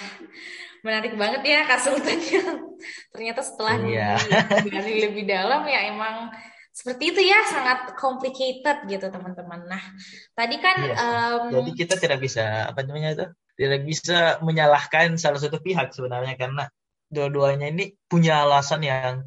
menarik 0.83 1.15
banget 1.15 1.47
ya 1.47 1.63
Kak 1.63 1.79
Sultan 1.79 2.19
Ternyata 3.15 3.39
setelah 3.39 3.79
iya. 3.87 4.19
digali 4.59 5.07
lebih 5.07 5.23
dalam 5.23 5.63
ya 5.63 5.95
emang 5.95 6.27
seperti 6.75 7.15
itu 7.15 7.21
ya 7.23 7.39
sangat 7.47 7.95
complicated 7.95 8.83
gitu 8.91 9.07
teman-teman. 9.07 9.63
Nah 9.63 9.83
tadi 10.35 10.59
kan 10.59 10.77
iya. 10.83 10.95
um, 11.39 11.63
jadi 11.63 11.71
kita 11.71 11.95
tidak 11.95 12.19
bisa 12.19 12.67
apa 12.67 12.83
namanya 12.83 13.09
itu 13.15 13.25
tidak 13.55 13.81
bisa 13.87 14.19
menyalahkan 14.43 15.15
salah 15.15 15.39
satu 15.39 15.63
pihak 15.63 15.95
sebenarnya 15.95 16.35
karena 16.35 16.67
dua-duanya 17.07 17.71
ini 17.71 17.95
punya 18.11 18.43
alasan 18.43 18.83
yang 18.83 19.23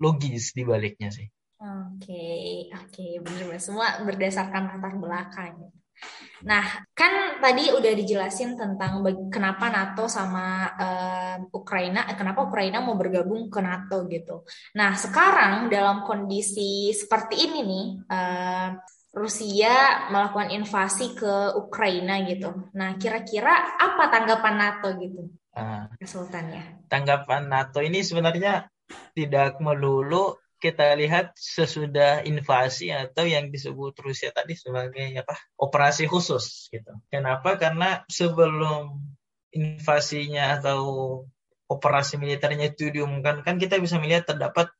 logis 0.00 0.56
di 0.56 0.64
baliknya 0.64 1.12
sih. 1.12 1.28
Oke 1.60 2.08
okay, 2.08 2.48
oke 2.72 2.88
okay, 2.88 3.12
benar 3.20 3.60
semua 3.60 4.00
berdasarkan 4.08 4.72
latar 4.72 4.94
belakang. 4.96 5.68
Nah, 6.46 6.62
kan 6.94 7.42
tadi 7.42 7.74
udah 7.74 7.92
dijelasin 7.98 8.54
tentang 8.54 9.02
kenapa 9.26 9.66
NATO 9.74 10.06
sama 10.06 10.70
uh, 10.70 11.36
Ukraina, 11.50 12.06
eh, 12.06 12.14
kenapa 12.14 12.46
Ukraina 12.46 12.78
mau 12.78 12.94
bergabung 12.94 13.50
ke 13.50 13.58
NATO 13.58 14.06
gitu. 14.06 14.46
Nah, 14.78 14.94
sekarang 14.94 15.66
dalam 15.66 16.06
kondisi 16.06 16.94
seperti 16.94 17.50
ini 17.50 17.60
nih, 17.66 17.86
uh, 18.06 18.68
Rusia 19.18 20.06
melakukan 20.14 20.54
invasi 20.54 21.18
ke 21.18 21.58
Ukraina 21.58 22.22
gitu. 22.22 22.70
Nah, 22.78 22.94
kira-kira 23.00 23.74
apa 23.74 24.06
tanggapan 24.06 24.54
NATO 24.54 24.88
gitu? 24.94 25.26
Uh, 25.58 25.90
Sultannya. 26.06 26.86
Tanggapan 26.86 27.50
NATO 27.50 27.82
ini 27.82 28.06
sebenarnya 28.06 28.70
tidak 29.10 29.58
melulu 29.58 30.38
kita 30.58 30.94
lihat 30.98 31.34
sesudah 31.38 32.26
invasi 32.26 32.90
atau 32.90 33.22
yang 33.24 33.48
disebut 33.54 33.94
Rusia 34.02 34.34
tadi 34.34 34.58
sebagai 34.58 35.06
apa 35.22 35.38
operasi 35.54 36.10
khusus 36.10 36.66
gitu. 36.74 36.92
Kenapa? 37.08 37.54
Karena 37.54 38.02
sebelum 38.10 38.98
invasinya 39.54 40.58
atau 40.58 40.80
operasi 41.70 42.18
militernya 42.18 42.74
itu 42.74 42.90
diumumkan 42.90 43.44
kan 43.46 43.56
kita 43.56 43.78
bisa 43.78 44.00
melihat 44.02 44.26
terdapat 44.26 44.72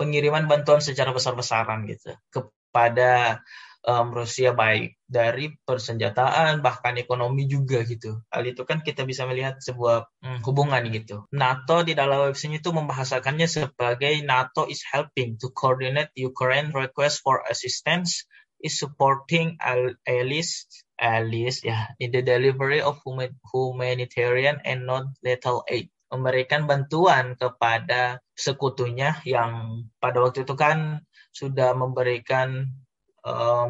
pengiriman 0.00 0.48
bantuan 0.48 0.80
secara 0.80 1.12
besar-besaran 1.12 1.84
gitu 1.86 2.16
kepada 2.32 3.44
um, 3.86 4.14
Rusia 4.14 4.54
baik 4.54 4.98
dari 5.06 5.52
persenjataan 5.66 6.62
bahkan 6.62 6.96
ekonomi 6.98 7.50
juga 7.50 7.82
gitu. 7.82 8.22
Hal 8.30 8.46
itu 8.46 8.62
kan 8.62 8.80
kita 8.80 9.02
bisa 9.04 9.26
melihat 9.26 9.58
sebuah 9.58 10.08
hmm, 10.22 10.40
hubungan 10.46 10.82
gitu. 10.90 11.26
NATO 11.34 11.82
di 11.82 11.92
dalam 11.92 12.30
website 12.30 12.62
itu 12.62 12.70
membahasakannya 12.70 13.46
sebagai 13.50 14.14
NATO 14.22 14.66
is 14.70 14.82
helping 14.86 15.36
to 15.42 15.50
coordinate 15.52 16.14
Ukraine 16.14 16.70
request 16.72 17.20
for 17.20 17.42
assistance 17.50 18.24
is 18.62 18.78
supporting 18.78 19.58
allies 20.06 20.70
allies 21.02 21.66
ya 21.66 21.90
in 21.98 22.14
the 22.14 22.22
delivery 22.22 22.78
of 22.78 23.02
humanitarian 23.50 24.62
and 24.62 24.86
non-lethal 24.86 25.66
aid 25.66 25.90
memberikan 26.12 26.70
bantuan 26.70 27.34
kepada 27.34 28.22
sekutunya 28.38 29.18
yang 29.26 29.82
pada 29.98 30.22
waktu 30.22 30.46
itu 30.46 30.54
kan 30.54 31.02
sudah 31.32 31.72
memberikan 31.72 32.68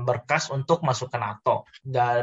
berkas 0.09 0.49
untuk 0.49 0.81
masuk 0.81 1.13
ke 1.13 1.19
NATO, 1.21 1.69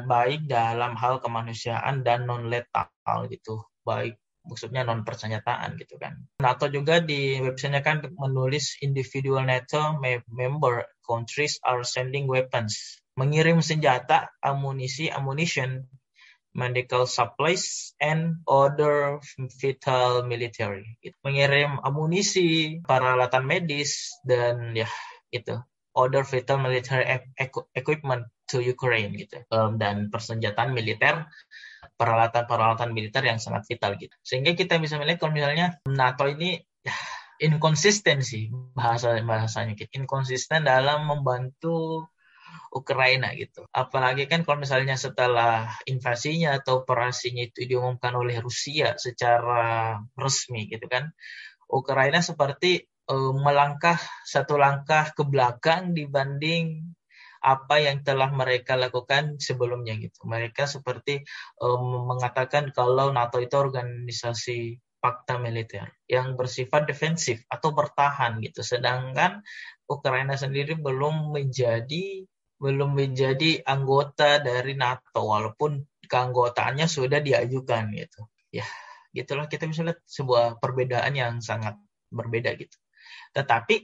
baik 0.06 0.50
dalam 0.50 0.98
hal 0.98 1.22
kemanusiaan 1.22 2.02
dan 2.02 2.26
non 2.26 2.50
letal 2.50 3.30
gitu, 3.30 3.62
baik 3.86 4.18
maksudnya 4.50 4.82
non 4.82 5.06
persenjataan 5.06 5.78
gitu 5.78 6.02
kan. 6.02 6.18
NATO 6.42 6.66
juga 6.74 6.98
di 6.98 7.38
websitenya 7.38 7.86
kan 7.86 8.02
menulis 8.18 8.82
individual 8.82 9.46
NATO 9.46 10.02
member 10.26 10.90
countries 11.06 11.62
are 11.62 11.86
sending 11.86 12.26
weapons, 12.26 12.98
mengirim 13.14 13.62
senjata, 13.62 14.34
amunisi, 14.42 15.14
ammunition, 15.14 15.86
medical 16.58 17.06
supplies, 17.06 17.94
and 18.02 18.42
other 18.50 19.22
vital 19.62 20.26
military. 20.26 20.98
Gitu. 20.98 21.14
Mengirim 21.22 21.78
amunisi, 21.86 22.82
peralatan 22.82 23.46
medis, 23.46 24.18
dan 24.26 24.74
ya 24.74 24.90
itu 25.30 25.62
order 26.00 26.24
vital 26.24 26.64
military 26.64 27.04
equipment 27.76 28.32
to 28.48 28.64
Ukraine 28.64 29.12
gitu 29.20 29.44
um, 29.52 29.76
dan 29.76 30.08
persenjataan 30.08 30.72
militer 30.72 31.28
peralatan-peralatan 32.00 32.96
militer 32.96 33.24
yang 33.28 33.44
sangat 33.44 33.68
vital 33.68 34.00
gitu. 34.00 34.16
Sehingga 34.24 34.56
kita 34.56 34.80
bisa 34.80 34.96
melihat 34.96 35.28
kalau 35.28 35.36
misalnya 35.36 35.76
NATO 35.84 36.32
ini 36.32 36.56
ya, 36.80 36.96
inkonsisten 37.44 38.24
sih 38.24 38.48
bahasa 38.72 39.20
bahasanya 39.20 39.76
gitu. 39.76 39.92
Inkonsisten 40.00 40.64
dalam 40.64 41.12
membantu 41.12 42.08
Ukraina 42.70 43.34
gitu. 43.34 43.66
Apalagi 43.74 44.30
kan 44.30 44.46
kalau 44.46 44.62
misalnya 44.62 44.96
setelah 44.96 45.74
invasinya 45.90 46.56
atau 46.62 46.86
operasinya 46.86 47.44
itu 47.44 47.66
diumumkan 47.66 48.14
oleh 48.16 48.38
Rusia 48.40 48.96
secara 48.96 49.98
resmi 50.16 50.70
gitu 50.70 50.86
kan. 50.88 51.12
Ukraina 51.70 52.22
seperti 52.22 52.90
uh, 53.10 53.34
melangkah 53.34 53.98
satu 54.24 54.56
langkah 54.56 55.12
ke 55.12 55.26
belakang 55.26 55.98
dibanding 55.98 56.94
apa 57.40 57.80
yang 57.80 58.04
telah 58.04 58.30
mereka 58.36 58.76
lakukan 58.76 59.40
sebelumnya 59.40 59.96
gitu. 59.96 60.28
Mereka 60.28 60.68
seperti 60.68 61.24
um, 61.64 62.12
mengatakan 62.12 62.72
kalau 62.76 63.16
NATO 63.16 63.40
itu 63.40 63.56
organisasi 63.56 64.76
fakta 65.00 65.40
militer 65.40 65.88
yang 66.12 66.36
bersifat 66.36 66.84
defensif 66.84 67.48
atau 67.48 67.72
bertahan 67.72 68.44
gitu. 68.44 68.60
Sedangkan 68.60 69.40
Ukraina 69.88 70.36
sendiri 70.36 70.76
belum 70.76 71.32
menjadi 71.32 72.28
belum 72.60 73.00
menjadi 73.00 73.64
anggota 73.64 74.44
dari 74.44 74.76
NATO 74.76 75.32
walaupun 75.32 75.80
keanggotaannya 76.04 76.92
sudah 76.92 77.24
diajukan 77.24 77.88
gitu. 77.96 78.28
Ya, 78.52 78.68
gitulah 79.16 79.48
kita 79.48 79.64
bisa 79.64 79.88
lihat 79.88 80.04
sebuah 80.04 80.60
perbedaan 80.60 81.16
yang 81.16 81.40
sangat 81.40 81.80
berbeda 82.12 82.52
gitu. 82.60 82.76
Tetapi 83.34 83.76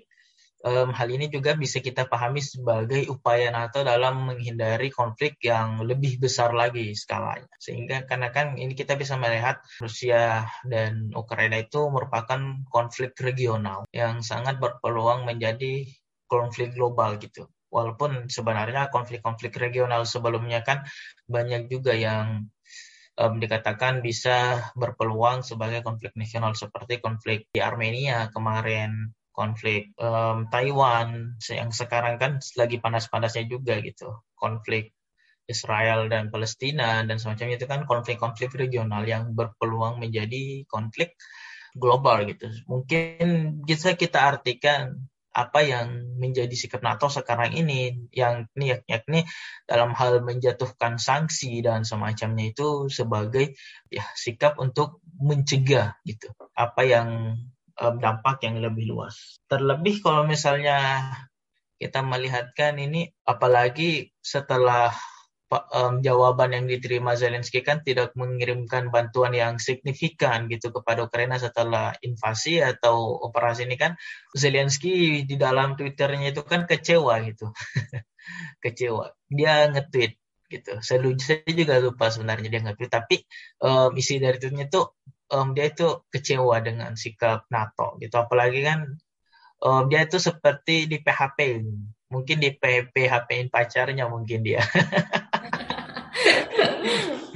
um, 0.65 0.89
hal 0.91 1.07
ini 1.13 1.29
juga 1.29 1.53
bisa 1.53 1.77
kita 1.79 2.09
pahami 2.09 2.41
sebagai 2.41 3.05
upaya 3.13 3.53
NATO 3.53 3.85
dalam 3.85 4.33
menghindari 4.33 4.89
konflik 4.89 5.37
yang 5.45 5.85
lebih 5.85 6.17
besar 6.17 6.51
lagi 6.57 6.97
skalanya. 6.97 7.49
Sehingga 7.61 8.09
karena 8.09 8.33
kan 8.33 8.57
ini 8.57 8.73
kita 8.73 8.97
bisa 8.97 9.15
melihat 9.15 9.61
Rusia 9.77 10.49
dan 10.65 11.13
Ukraina 11.13 11.61
itu 11.61 11.85
merupakan 11.93 12.65
konflik 12.73 13.13
regional 13.21 13.85
yang 13.93 14.25
sangat 14.25 14.57
berpeluang 14.57 15.29
menjadi 15.29 15.85
konflik 16.25 16.73
global 16.73 17.21
gitu. 17.21 17.45
Walaupun 17.69 18.31
sebenarnya 18.31 18.87
konflik-konflik 18.87 19.51
regional 19.59 20.07
sebelumnya 20.07 20.63
kan 20.63 20.87
banyak 21.27 21.67
juga 21.67 21.91
yang 21.91 22.47
um, 23.19 23.35
dikatakan 23.35 23.99
bisa 23.99 24.71
berpeluang 24.79 25.43
sebagai 25.43 25.83
konflik 25.83 26.15
nasional 26.15 26.55
seperti 26.55 27.03
konflik 27.03 27.51
di 27.51 27.59
Armenia 27.59 28.31
kemarin 28.31 29.11
konflik 29.35 29.91
um, 29.99 30.47
Taiwan 30.47 31.35
yang 31.51 31.69
sekarang 31.75 32.15
kan 32.15 32.39
lagi 32.55 32.79
panas-panasnya 32.79 33.45
juga 33.51 33.83
gitu. 33.83 34.23
Konflik 34.39 34.95
Israel 35.45 36.09
dan 36.09 36.33
Palestina 36.33 37.05
dan 37.05 37.21
semacamnya 37.21 37.61
itu 37.61 37.69
kan 37.69 37.85
konflik-konflik 37.85 38.55
regional 38.55 39.05
yang 39.05 39.37
berpeluang 39.37 40.01
menjadi 40.01 40.65
konflik 40.65 41.19
global 41.75 42.25
gitu. 42.25 42.49
Mungkin 42.65 43.61
bisa 43.67 43.93
kita 43.93 44.23
artikan 44.23 45.05
apa 45.35 45.67
yang 45.67 46.15
menjadi 46.15 46.55
sikap 46.55 46.79
NATO 46.79 47.11
sekarang 47.11 47.51
ini 47.51 48.07
yang 48.15 48.47
yakni 48.55 49.27
dalam 49.67 49.91
hal 49.91 50.23
menjatuhkan 50.23 50.95
sanksi 50.95 51.59
dan 51.59 51.83
semacamnya 51.83 52.55
itu 52.55 52.87
sebagai 52.87 53.59
ya 53.91 54.07
sikap 54.15 54.55
untuk 54.63 55.03
mencegah 55.19 55.99
gitu. 56.07 56.31
Apa 56.55 56.87
yang 56.87 57.35
dampak 57.75 58.43
yang 58.47 58.63
lebih 58.63 58.87
luas. 58.87 59.39
Terlebih 59.51 59.99
kalau 59.99 60.23
misalnya 60.23 61.11
kita 61.75 61.99
melihatkan 61.99 62.79
ini 62.79 63.11
apalagi 63.27 64.15
setelah 64.23 64.95
um, 65.51 65.99
jawaban 66.01 66.55
yang 66.55 66.65
diterima 66.65 67.13
Zelensky 67.19 67.61
kan 67.61 67.83
tidak 67.83 68.15
mengirimkan 68.17 68.89
bantuan 68.89 69.35
yang 69.35 69.59
signifikan 69.61 70.47
gitu 70.47 70.71
kepada 70.71 71.05
Ukraina 71.05 71.37
setelah 71.37 71.93
invasi 72.01 72.63
atau 72.63 73.21
operasi 73.27 73.67
ini 73.67 73.75
kan 73.75 73.99
Zelensky 74.33 75.27
di 75.27 75.35
dalam 75.35 75.75
Twitternya 75.77 76.33
itu 76.33 76.41
kan 76.47 76.65
kecewa 76.65 77.21
gitu. 77.27 77.51
Kecewa. 78.63 79.13
Dia 79.29 79.69
nge-tweet 79.69 80.17
gitu. 80.49 80.73
Saya, 80.81 80.99
saya 81.21 81.51
juga 81.51 81.77
lupa 81.83 82.09
sebenarnya 82.09 82.49
dia 82.49 82.61
nge-tweet 82.65 82.91
tapi 82.91 83.15
um, 83.61 83.93
isi 83.99 84.17
dari 84.17 84.41
tweetnya 84.41 84.65
itu 84.65 84.81
um, 85.31 85.53
dia 85.53 85.71
itu 85.71 86.03
kecewa 86.09 86.61
dengan 86.61 86.93
sikap 86.93 87.45
NATO 87.49 87.97
gitu. 88.01 88.15
Apalagi 88.17 88.61
kan 88.65 88.97
um, 89.61 89.87
dia 89.89 90.05
itu 90.05 90.17
seperti 90.21 90.89
di 90.89 91.01
PHP 91.01 91.65
mungkin 92.09 92.37
di 92.37 92.53
PHP-in 92.53 93.49
pacarnya 93.49 94.05
mungkin 94.09 94.45
dia. 94.45 94.61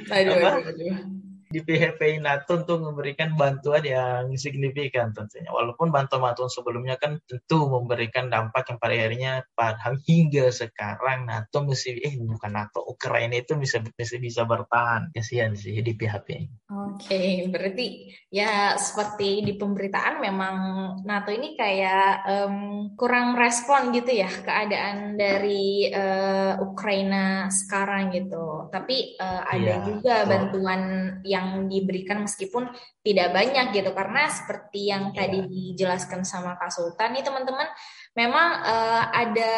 Aduh, 0.10 0.42
aduh, 0.42 0.66
aduh 0.66 1.19
di 1.50 1.66
PHP 1.66 2.22
NATO 2.22 2.62
untuk 2.62 2.78
memberikan 2.86 3.34
bantuan 3.34 3.82
yang 3.82 4.30
signifikan 4.38 5.10
tentunya. 5.18 5.50
Walaupun 5.50 5.90
bantuan-bantuan 5.90 6.46
sebelumnya 6.46 7.02
kan 7.02 7.18
tentu 7.26 7.66
memberikan 7.66 8.30
dampak 8.30 8.70
yang 8.70 8.78
pada 8.78 8.94
akhirnya 8.94 9.32
pada 9.58 9.98
hingga 10.06 10.54
sekarang 10.54 11.26
NATO 11.26 11.66
mesti 11.66 12.06
eh 12.06 12.14
bukan 12.22 12.54
NATO 12.54 12.86
Ukraina 12.86 13.42
itu 13.42 13.58
bisa 13.58 13.82
bisa 13.82 14.22
bisa 14.22 14.46
bertahan. 14.46 15.10
Kasihan 15.10 15.58
sih 15.58 15.82
di 15.82 15.98
PHP. 15.98 16.30
Oke, 16.70 17.10
okay, 17.10 17.30
berarti 17.50 18.14
ya 18.30 18.78
seperti 18.78 19.42
di 19.42 19.58
pemberitaan 19.58 20.22
memang 20.22 20.56
NATO 21.02 21.34
ini 21.34 21.58
kayak 21.58 22.30
um, 22.30 22.56
kurang 22.94 23.34
respon 23.34 23.90
gitu 23.90 24.14
ya 24.14 24.30
keadaan 24.30 25.18
dari 25.18 25.90
uh, 25.90 26.62
Ukraina 26.62 27.50
sekarang 27.50 28.14
gitu. 28.14 28.70
Tapi 28.70 29.18
uh, 29.18 29.42
ada 29.50 29.82
ya, 29.82 29.86
juga 29.86 30.16
betul. 30.22 30.30
bantuan 30.30 30.82
yang 31.26 31.39
yang 31.40 31.72
diberikan 31.72 32.28
meskipun 32.28 32.68
tidak 33.00 33.32
banyak 33.32 33.72
gitu 33.72 33.96
karena 33.96 34.28
seperti 34.28 34.92
yang 34.92 35.16
yeah. 35.16 35.24
tadi 35.24 35.40
dijelaskan 35.48 36.28
sama 36.28 36.60
Kak 36.60 36.68
Sultan 36.68 37.16
nih 37.16 37.24
teman-teman 37.24 37.72
memang 38.20 38.48
uh, 38.60 39.04
ada 39.08 39.54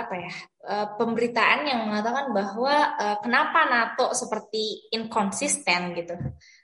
apa 0.00 0.14
ya 0.16 0.32
uh, 0.64 0.86
pemberitaan 0.96 1.68
yang 1.68 1.84
mengatakan 1.84 2.32
bahwa 2.32 2.74
uh, 2.96 3.16
kenapa 3.20 3.68
NATO 3.68 4.16
seperti 4.16 4.88
inkonsisten 4.96 5.92
gitu 5.92 6.16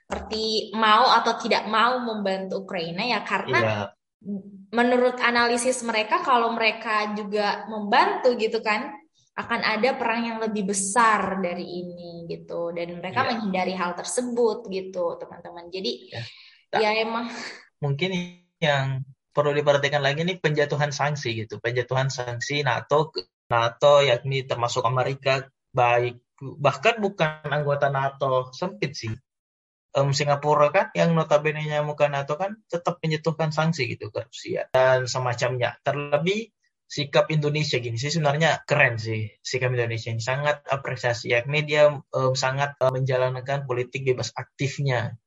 seperti 0.09 0.73
mau 0.73 1.13
atau 1.13 1.37
tidak 1.37 1.69
mau 1.69 2.01
membantu 2.01 2.65
Ukraina 2.65 3.05
ya 3.05 3.21
karena 3.21 3.59
yeah. 3.61 3.87
menurut 4.73 5.21
analisis 5.21 5.85
mereka 5.85 6.25
kalau 6.25 6.49
mereka 6.57 7.13
juga 7.13 7.69
membantu 7.69 8.33
gitu 8.41 8.65
kan 8.65 9.02
akan 9.33 9.61
ada 9.65 9.97
perang 9.97 10.21
yang 10.29 10.37
lebih 10.37 10.69
besar 10.69 11.41
dari 11.41 11.65
ini 11.65 12.29
gitu. 12.29 12.69
Dan 12.69 13.01
mereka 13.01 13.25
yeah. 13.25 13.29
menghindari 13.33 13.73
hal 13.73 13.97
tersebut 13.97 14.69
gitu 14.69 15.17
teman-teman. 15.17 15.73
Jadi 15.73 15.91
yeah. 16.13 16.81
ya 16.81 16.89
emang 17.01 17.33
mungkin 17.81 18.13
yang 18.61 19.01
perlu 19.33 19.51
diperhatikan 19.57 20.05
lagi 20.05 20.21
nih 20.21 20.37
penjatuhan 20.37 20.93
sanksi 20.93 21.45
gitu. 21.45 21.57
Penjatuhan 21.57 22.13
sanksi 22.13 22.61
NATO 22.61 23.09
NATO 23.49 24.05
yakni 24.05 24.45
termasuk 24.45 24.85
Amerika 24.85 25.49
baik 25.73 26.21
bahkan 26.37 27.01
bukan 27.01 27.49
anggota 27.49 27.89
NATO 27.89 28.53
sempit 28.53 28.93
sih. 28.93 29.13
Um, 29.93 30.09
Singapura 30.09 30.73
kan 30.73 30.89
yang 30.97 31.13
notabene-nya 31.13 31.85
bukan 31.85 32.17
NATO 32.17 32.33
kan 32.33 32.57
tetap 32.65 32.97
menjatuhkan 32.97 33.53
sanksi 33.53 33.93
gitu 33.93 34.09
ke 34.09 34.25
Rusia 34.25 34.65
dan 34.73 35.05
semacamnya. 35.05 35.77
Terlebih 35.85 36.49
sikap 36.93 37.33
Indonesia 37.33 37.81
gini 37.81 37.97
sih 37.97 38.13
sebenarnya 38.13 38.61
keren 38.69 39.01
sih 39.01 39.33
sikap 39.41 39.73
Indonesia 39.73 40.13
ini. 40.13 40.21
Sangat 40.21 40.61
apresiasi 40.69 41.33
yakni 41.33 41.65
dia 41.65 41.89
um, 41.89 42.33
sangat 42.37 42.77
um, 42.85 42.93
menjalankan 42.93 43.65
politik 43.65 44.05
bebas 44.05 44.29
aktifnya. 44.37 45.17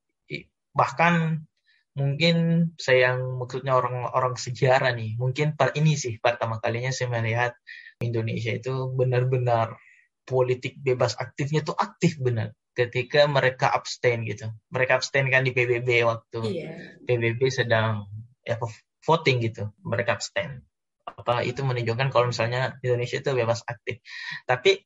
Bahkan 0.79 1.42
mungkin 1.98 2.37
saya 2.79 3.11
yang 3.11 3.42
maksudnya 3.42 3.74
orang-orang 3.74 4.37
sejarah 4.37 4.92
nih 4.94 5.16
mungkin 5.16 5.57
per 5.57 5.72
ini 5.74 5.96
sih 5.96 6.20
pertama 6.20 6.61
kalinya 6.61 6.92
saya 6.92 7.09
melihat 7.09 7.57
Indonesia 8.05 8.52
itu 8.52 8.92
benar-benar 8.92 9.81
politik 10.29 10.76
bebas 10.79 11.18
aktifnya 11.18 11.66
tuh 11.66 11.74
aktif 11.74 12.22
benar. 12.22 12.55
Ketika 12.76 13.26
mereka 13.26 13.72
abstain 13.72 14.22
gitu. 14.22 14.52
Mereka 14.70 15.02
abstain 15.02 15.26
kan 15.33 15.42
di 15.42 15.50
PBB 15.50 16.05
waktu 16.07 16.40
iya. 16.46 16.70
PBB 17.02 17.50
sedang 17.50 18.07
ya 18.46 18.55
voting 19.02 19.42
gitu. 19.42 19.72
Mereka 19.83 20.20
abstain 20.20 20.62
apa 21.16 21.42
itu 21.42 21.64
menunjukkan 21.64 22.12
kalau 22.12 22.31
misalnya 22.31 22.76
Indonesia 22.85 23.18
itu 23.18 23.31
bebas 23.33 23.64
aktif. 23.64 24.05
Tapi 24.44 24.85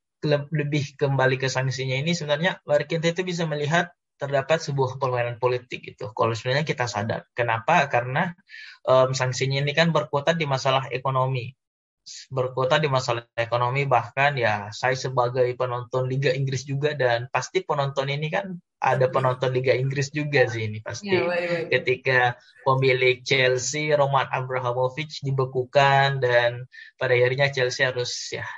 lebih 0.53 1.01
kembali 1.01 1.41
ke 1.41 1.49
sanksinya 1.49 1.97
ini 1.97 2.13
sebenarnya 2.13 2.61
kita 2.65 3.13
itu 3.17 3.25
bisa 3.25 3.49
melihat 3.49 3.91
terdapat 4.21 4.61
sebuah 4.61 5.01
permainan 5.01 5.41
politik 5.41 5.97
itu. 5.97 6.13
Kalau 6.13 6.37
sebenarnya 6.37 6.69
kita 6.69 6.85
sadar, 6.85 7.25
kenapa? 7.33 7.89
Karena 7.89 8.37
um, 8.85 9.17
sanksinya 9.17 9.65
ini 9.65 9.73
kan 9.73 9.97
berkutat 9.97 10.37
di 10.37 10.45
masalah 10.45 10.93
ekonomi 10.93 11.57
berkutat 12.33 12.83
di 12.83 12.89
masalah 12.91 13.29
ekonomi 13.37 13.85
bahkan 13.87 14.35
ya 14.35 14.73
saya 14.73 14.97
sebagai 14.97 15.47
penonton 15.55 16.09
Liga 16.11 16.33
Inggris 16.35 16.67
juga 16.67 16.97
dan 16.97 17.29
pasti 17.31 17.63
penonton 17.63 18.09
ini 18.11 18.33
kan 18.33 18.57
ada 18.81 19.07
penonton 19.13 19.53
Liga 19.53 19.77
Inggris 19.77 20.09
juga 20.09 20.49
sih 20.49 20.67
ini 20.67 20.81
pasti. 20.81 21.13
Ya, 21.13 21.29
baik, 21.29 21.49
baik. 21.49 21.67
ketika 21.69 22.21
pemilik 22.65 23.21
Chelsea 23.21 23.93
Roman 23.93 24.27
Abramovich 24.33 25.21
dibekukan 25.21 26.19
dan 26.19 26.65
pada 26.97 27.13
akhirnya 27.13 27.53
Chelsea 27.53 27.85
harus 27.85 28.11
ya 28.33 28.49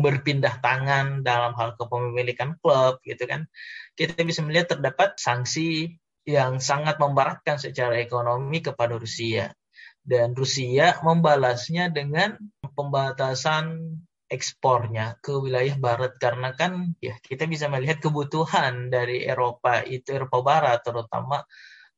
berpindah 0.00 0.58
tangan 0.64 1.20
dalam 1.20 1.52
hal 1.54 1.76
kepemilikan 1.76 2.56
klub 2.64 2.98
gitu 3.04 3.28
kan. 3.28 3.44
Kita 3.92 4.24
bisa 4.24 4.40
melihat 4.40 4.76
terdapat 4.76 5.20
sanksi 5.20 6.00
yang 6.24 6.56
sangat 6.58 6.96
memberatkan 6.96 7.60
secara 7.60 8.00
ekonomi 8.00 8.64
kepada 8.64 8.96
Rusia. 8.96 9.52
Dan 10.00 10.32
Rusia 10.32 10.96
membalasnya 11.04 11.92
dengan 11.92 12.40
pembatasan 12.80 13.96
ekspornya 14.30 15.18
ke 15.18 15.34
wilayah 15.34 15.74
barat 15.74 16.14
karena 16.22 16.54
kan 16.54 16.94
ya 17.02 17.18
kita 17.18 17.50
bisa 17.50 17.66
melihat 17.66 17.98
kebutuhan 17.98 18.88
dari 18.88 19.26
Eropa 19.26 19.82
itu 19.82 20.14
Eropa 20.14 20.38
Barat 20.40 20.86
terutama 20.86 21.42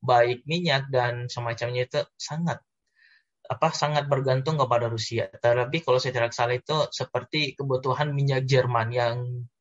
baik 0.01 0.49
minyak 0.49 0.89
dan 0.89 1.29
semacamnya 1.29 1.87
itu 1.87 2.01
sangat 2.17 2.65
apa 3.47 3.69
sangat 3.75 4.09
bergantung 4.09 4.57
kepada 4.57 4.89
Rusia. 4.89 5.29
Terlebih 5.29 5.85
kalau 5.85 6.01
saya 6.01 6.17
tidak 6.17 6.33
salah 6.33 6.57
itu 6.57 6.89
seperti 6.89 7.53
kebutuhan 7.53 8.17
minyak 8.17 8.49
Jerman 8.49 8.89
yang 8.89 9.17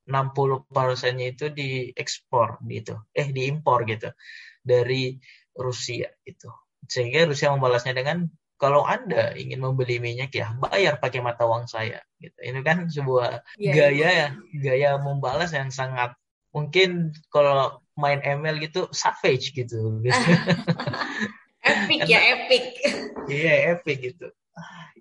60 0.08 0.72
persennya 0.72 1.36
itu 1.36 1.52
diekspor 1.52 2.64
gitu, 2.72 2.96
eh 3.12 3.28
diimpor 3.30 3.84
gitu 3.84 4.16
dari 4.64 5.20
Rusia 5.54 6.08
itu. 6.24 6.50
Sehingga 6.88 7.28
Rusia 7.28 7.52
membalasnya 7.52 7.92
dengan 7.92 8.26
kalau 8.62 8.86
Anda 8.86 9.34
ingin 9.34 9.58
membeli 9.58 9.98
minyak 9.98 10.38
ya 10.38 10.54
bayar 10.54 11.02
pakai 11.02 11.18
mata 11.26 11.50
uang 11.50 11.66
saya 11.66 11.98
gitu. 12.22 12.38
Ini 12.38 12.62
kan 12.62 12.86
sebuah 12.86 13.42
yeah, 13.58 13.74
gaya 13.74 14.10
ya, 14.14 14.28
gaya 14.62 14.90
membalas 15.02 15.50
yang 15.58 15.74
sangat 15.74 16.14
mungkin 16.54 17.10
kalau 17.34 17.82
main 17.98 18.22
ML 18.22 18.62
gitu 18.62 18.86
savage 18.94 19.58
gitu. 19.58 20.06
epic 21.66 22.06
ya, 22.06 22.22
epic. 22.38 22.64
Iya, 23.26 23.42
yeah, 23.50 23.58
epic 23.74 23.98
gitu. 24.14 24.30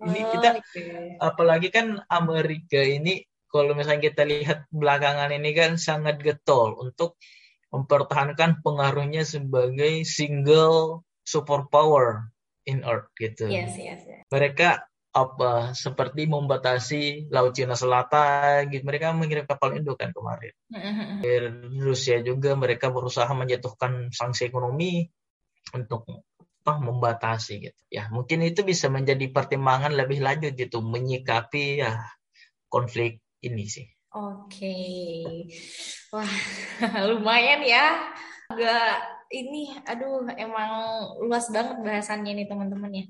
Ini 0.01 0.19
oh, 0.25 0.29
kita 0.33 0.49
okay. 0.57 1.21
apalagi 1.21 1.69
kan 1.69 2.01
Amerika 2.09 2.81
ini 2.81 3.21
kalau 3.53 3.77
misalnya 3.77 4.09
kita 4.09 4.25
lihat 4.25 4.65
belakangan 4.73 5.29
ini 5.29 5.53
kan 5.53 5.77
sangat 5.77 6.17
getol 6.25 6.81
untuk 6.81 7.21
mempertahankan 7.69 8.65
pengaruhnya 8.65 9.21
sebagai 9.21 10.01
single 10.01 11.05
superpower 11.21 12.33
in 12.65 12.85
Earth 12.85 13.09
gitu. 13.17 13.49
Yes, 13.49 13.77
yes, 13.77 14.01
yes. 14.05 14.23
Mereka 14.29 14.85
apa 15.11 15.75
seperti 15.75 16.23
membatasi 16.23 17.27
Laut 17.35 17.51
Cina 17.51 17.75
Selatan 17.75 18.71
gitu. 18.71 18.83
Mereka 18.87 19.11
mengirim 19.11 19.43
kapal 19.43 19.75
induk 19.75 19.99
kan 19.99 20.15
kemarin. 20.15 20.55
Mm-hmm. 20.71 21.83
Rusia 21.83 22.23
juga 22.23 22.55
mereka 22.55 22.87
berusaha 22.89 23.27
menjatuhkan 23.35 24.15
sanksi 24.15 24.47
ekonomi 24.47 25.03
untuk 25.75 26.07
apa 26.61 26.77
membatasi 26.77 27.53
gitu. 27.57 27.81
Ya, 27.89 28.07
mungkin 28.13 28.45
itu 28.45 28.61
bisa 28.61 28.87
menjadi 28.87 29.33
pertimbangan 29.33 29.91
lebih 29.97 30.21
lanjut 30.21 30.53
gitu 30.53 30.79
menyikapi 30.79 31.81
ya 31.81 31.97
konflik 32.71 33.19
ini 33.43 33.65
sih. 33.67 33.89
Oke. 34.11 34.47
Okay. 34.47 35.23
Wah, 36.13 36.35
lumayan 37.09 37.65
ya. 37.65 38.13
Agak 38.51 39.20
ini 39.31 39.71
aduh 39.87 40.27
emang 40.35 40.71
luas 41.23 41.47
banget 41.49 41.79
bahasannya 41.79 42.35
nih 42.37 42.47
teman-teman 42.47 42.91
ya. 42.91 43.05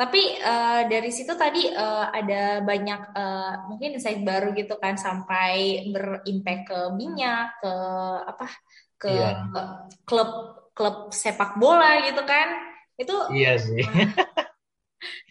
Tapi 0.00 0.40
uh, 0.40 0.88
dari 0.88 1.12
situ 1.12 1.36
tadi 1.36 1.68
uh, 1.68 2.08
ada 2.08 2.64
banyak 2.64 3.00
uh, 3.12 3.68
mungkin 3.68 4.00
insight 4.00 4.24
baru 4.24 4.56
gitu 4.56 4.80
kan 4.80 4.96
sampai 4.96 5.84
berimpact 5.92 6.72
ke 6.72 6.78
minyak, 6.96 7.60
ke 7.60 7.74
apa? 8.24 8.48
ke 9.00 9.08
yeah. 9.08 9.48
klub 10.04 10.60
klub 10.76 11.08
sepak 11.12 11.56
bola 11.56 12.04
gitu 12.04 12.20
kan. 12.24 12.48
Itu 12.96 13.32
Iya 13.32 13.56
sih. 13.60 13.80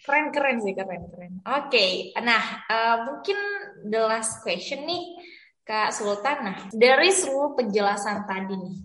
keren 0.06 0.34
keren 0.34 0.58
sih 0.58 0.74
keren 0.74 1.06
keren. 1.06 1.32
Oke, 1.46 1.70
okay. 1.70 1.90
nah 2.18 2.42
uh, 2.66 2.96
mungkin 3.06 3.38
the 3.86 4.02
last 4.02 4.42
question 4.42 4.86
nih 4.86 5.18
Kak 5.62 5.94
Sultan. 5.94 6.38
Nah 6.46 6.56
dari 6.74 7.14
seluruh 7.14 7.54
penjelasan 7.54 8.26
tadi 8.26 8.54
nih 8.58 8.76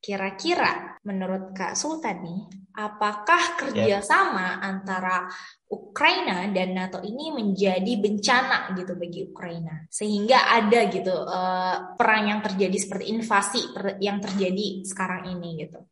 Kira-kira 0.00 1.00
menurut 1.02 1.50
Kak 1.56 1.74
Sultan 1.74 2.22
nih, 2.22 2.40
apakah 2.76 3.56
kerjasama 3.56 4.60
yeah. 4.60 4.68
antara 4.68 5.26
Ukraina 5.66 6.46
dan 6.52 6.76
NATO 6.76 7.00
ini 7.02 7.32
menjadi 7.32 7.92
bencana 7.98 8.76
gitu 8.76 8.94
bagi 8.94 9.26
Ukraina 9.26 9.88
sehingga 9.90 10.46
ada 10.52 10.86
gitu 10.92 11.10
uh, 11.10 11.96
perang 11.98 12.30
yang 12.30 12.40
terjadi 12.44 12.76
seperti 12.78 13.10
invasi 13.10 13.60
yang 13.98 14.22
terjadi 14.22 14.84
sekarang 14.86 15.32
ini 15.32 15.66
gitu. 15.66 15.82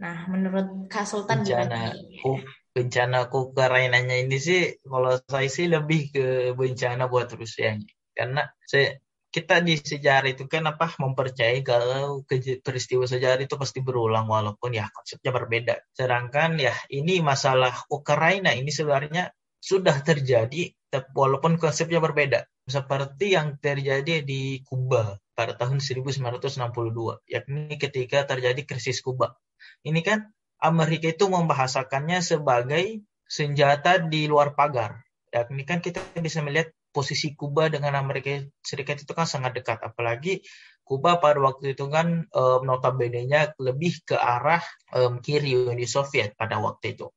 Nah, 0.00 0.30
menurut 0.30 0.86
Kak 0.88 1.04
Sultan 1.04 1.42
bencana, 1.42 1.98
gimana? 1.98 2.40
bencana 2.74 3.18
Ukrainanya 3.30 4.16
ini 4.18 4.38
sih 4.38 4.82
kalau 4.82 5.14
saya 5.26 5.46
sih 5.46 5.70
lebih 5.70 6.10
ke 6.10 6.26
bencana 6.58 7.06
buat 7.06 7.30
Rusia 7.34 7.78
karena 8.14 8.46
saya 8.66 8.98
kita 9.34 9.58
di 9.66 9.74
sejarah 9.74 10.30
itu 10.30 10.46
kan 10.46 10.62
apa 10.70 10.94
mempercayai 10.94 11.66
kalau 11.66 12.22
peristiwa 12.62 13.02
sejarah 13.02 13.42
itu 13.42 13.58
pasti 13.58 13.82
berulang 13.82 14.30
walaupun 14.30 14.70
ya 14.70 14.86
konsepnya 14.94 15.34
berbeda. 15.34 15.74
Sedangkan 15.90 16.54
ya 16.54 16.70
ini 16.94 17.18
masalah 17.18 17.74
Ukraina 17.90 18.54
ini 18.54 18.70
sebenarnya 18.70 19.34
sudah 19.58 20.06
terjadi 20.06 20.70
walaupun 21.18 21.58
konsepnya 21.58 21.98
berbeda. 21.98 22.46
Seperti 22.62 23.34
yang 23.34 23.58
terjadi 23.58 24.22
di 24.22 24.62
Kuba 24.62 25.18
pada 25.34 25.58
tahun 25.58 25.82
1962, 25.82 27.26
yakni 27.26 27.74
ketika 27.74 28.22
terjadi 28.30 28.62
krisis 28.62 29.02
Kuba. 29.02 29.34
Ini 29.82 29.98
kan 30.06 30.30
Amerika 30.62 31.10
itu 31.10 31.26
membahasakannya 31.26 32.22
sebagai 32.22 33.02
senjata 33.26 33.98
di 33.98 34.30
luar 34.30 34.54
pagar. 34.54 35.02
Yakni 35.34 35.66
kan 35.66 35.82
kita 35.82 35.98
bisa 36.22 36.38
melihat 36.38 36.70
posisi 36.94 37.34
Kuba 37.34 37.66
dengan 37.66 37.98
Amerika 37.98 38.38
Serikat 38.62 39.02
itu 39.02 39.10
kan 39.10 39.26
sangat 39.26 39.58
dekat 39.58 39.82
apalagi 39.82 40.46
Kuba 40.86 41.18
pada 41.18 41.40
waktu 41.40 41.74
itu 41.74 41.88
kan 41.88 42.28
um, 42.30 42.60
notabene-nya 42.62 43.56
lebih 43.58 44.04
ke 44.04 44.14
arah 44.14 44.60
um, 44.92 45.18
kiri 45.18 45.56
Uni 45.56 45.88
Soviet 45.88 46.36
pada 46.36 46.60
waktu 46.60 46.94
itu. 46.94 47.08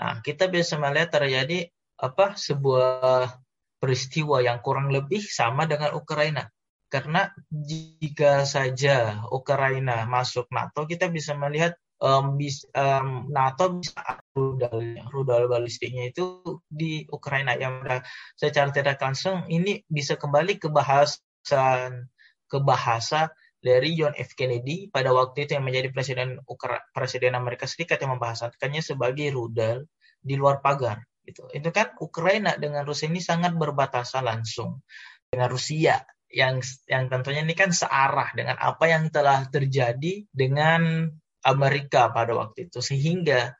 Nah, 0.00 0.24
kita 0.24 0.48
bisa 0.48 0.80
melihat 0.80 1.20
terjadi 1.20 1.68
apa 2.00 2.32
sebuah 2.32 3.28
peristiwa 3.76 4.40
yang 4.40 4.64
kurang 4.64 4.88
lebih 4.88 5.20
sama 5.20 5.68
dengan 5.68 5.92
Ukraina. 5.92 6.48
Karena 6.88 7.28
jika 7.52 8.48
saja 8.48 9.20
Ukraina 9.28 10.08
masuk 10.08 10.48
NATO, 10.48 10.88
kita 10.88 11.12
bisa 11.12 11.36
melihat 11.36 11.76
um, 12.00 12.40
bis, 12.40 12.64
um, 12.72 13.28
NATO 13.28 13.78
bisa 13.78 14.19
rudal 14.34 14.78
rudal 15.10 15.50
balistiknya 15.50 16.10
itu 16.10 16.42
di 16.70 17.06
Ukraina. 17.10 17.58
Yang 17.58 18.04
secara 18.38 18.70
tidak 18.70 18.98
langsung 19.02 19.46
ini 19.50 19.82
bisa 19.90 20.14
kembali 20.14 20.58
ke 20.62 20.68
bahasan 20.70 22.10
ke 22.50 22.58
bahasa 22.62 23.30
dari 23.60 23.92
John 23.94 24.16
F. 24.16 24.32
Kennedy 24.32 24.88
pada 24.88 25.12
waktu 25.12 25.44
itu 25.44 25.54
yang 25.54 25.68
menjadi 25.68 25.92
presiden 25.92 26.40
Ukra 26.48 26.80
presiden 26.96 27.36
Amerika 27.36 27.68
Serikat 27.68 28.00
yang 28.00 28.16
membahasakannya 28.16 28.80
sebagai 28.80 29.28
rudal 29.30 29.84
di 30.20 30.34
luar 30.34 30.64
pagar 30.64 31.04
gitu. 31.28 31.46
Itu 31.52 31.68
kan 31.70 31.94
Ukraina 32.00 32.56
dengan 32.56 32.88
Rusia 32.88 33.06
ini 33.06 33.20
sangat 33.20 33.52
berbatasan 33.54 34.24
langsung 34.24 34.80
dengan 35.28 35.52
Rusia 35.52 36.00
yang 36.30 36.62
yang 36.88 37.10
tentunya 37.10 37.42
ini 37.44 37.54
kan 37.58 37.74
searah 37.74 38.32
dengan 38.32 38.56
apa 38.56 38.86
yang 38.88 39.12
telah 39.12 39.44
terjadi 39.50 40.24
dengan 40.32 41.10
Amerika 41.44 42.08
pada 42.10 42.32
waktu 42.32 42.72
itu. 42.72 42.80
Sehingga 42.80 43.52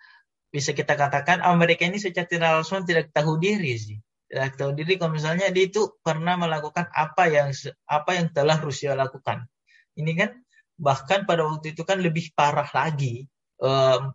bisa 0.51 0.75
kita 0.75 0.99
katakan 0.99 1.41
Amerika 1.47 1.87
ini 1.87 2.03
secara 2.03 2.27
tidak 2.27 2.51
langsung 2.61 2.83
tidak 2.83 3.15
tahu 3.15 3.39
diri 3.39 3.79
sih. 3.79 3.99
Tidak 4.31 4.59
tahu 4.59 4.75
diri 4.75 4.99
kalau 4.99 5.15
misalnya 5.15 5.51
dia 5.51 5.67
itu 5.71 5.99
pernah 6.03 6.39
melakukan 6.39 6.91
apa 6.91 7.31
yang 7.31 7.51
apa 7.87 8.11
yang 8.19 8.31
telah 8.35 8.59
Rusia 8.59 8.95
lakukan. 8.99 9.47
Ini 9.95 10.13
kan 10.19 10.31
bahkan 10.75 11.27
pada 11.27 11.47
waktu 11.47 11.75
itu 11.75 11.83
kan 11.87 12.03
lebih 12.03 12.35
parah 12.35 12.67
lagi 12.71 13.27
um, 13.63 14.15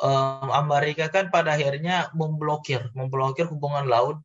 um, 0.00 0.48
Amerika 0.52 1.12
kan 1.12 1.28
pada 1.28 1.58
akhirnya 1.58 2.08
memblokir 2.16 2.88
memblokir 2.96 3.48
hubungan 3.48 3.84
laut 3.88 4.18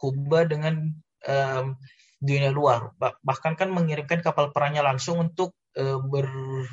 Kuba 0.00 0.48
dengan 0.48 0.96
um, 1.28 1.66
dunia 2.18 2.50
luar. 2.50 2.92
Bahkan 2.98 3.52
kan 3.54 3.68
mengirimkan 3.68 4.24
kapal 4.24 4.48
perangnya 4.50 4.80
langsung 4.80 5.20
untuk 5.20 5.52
uh, 5.76 6.00
ber, 6.00 6.26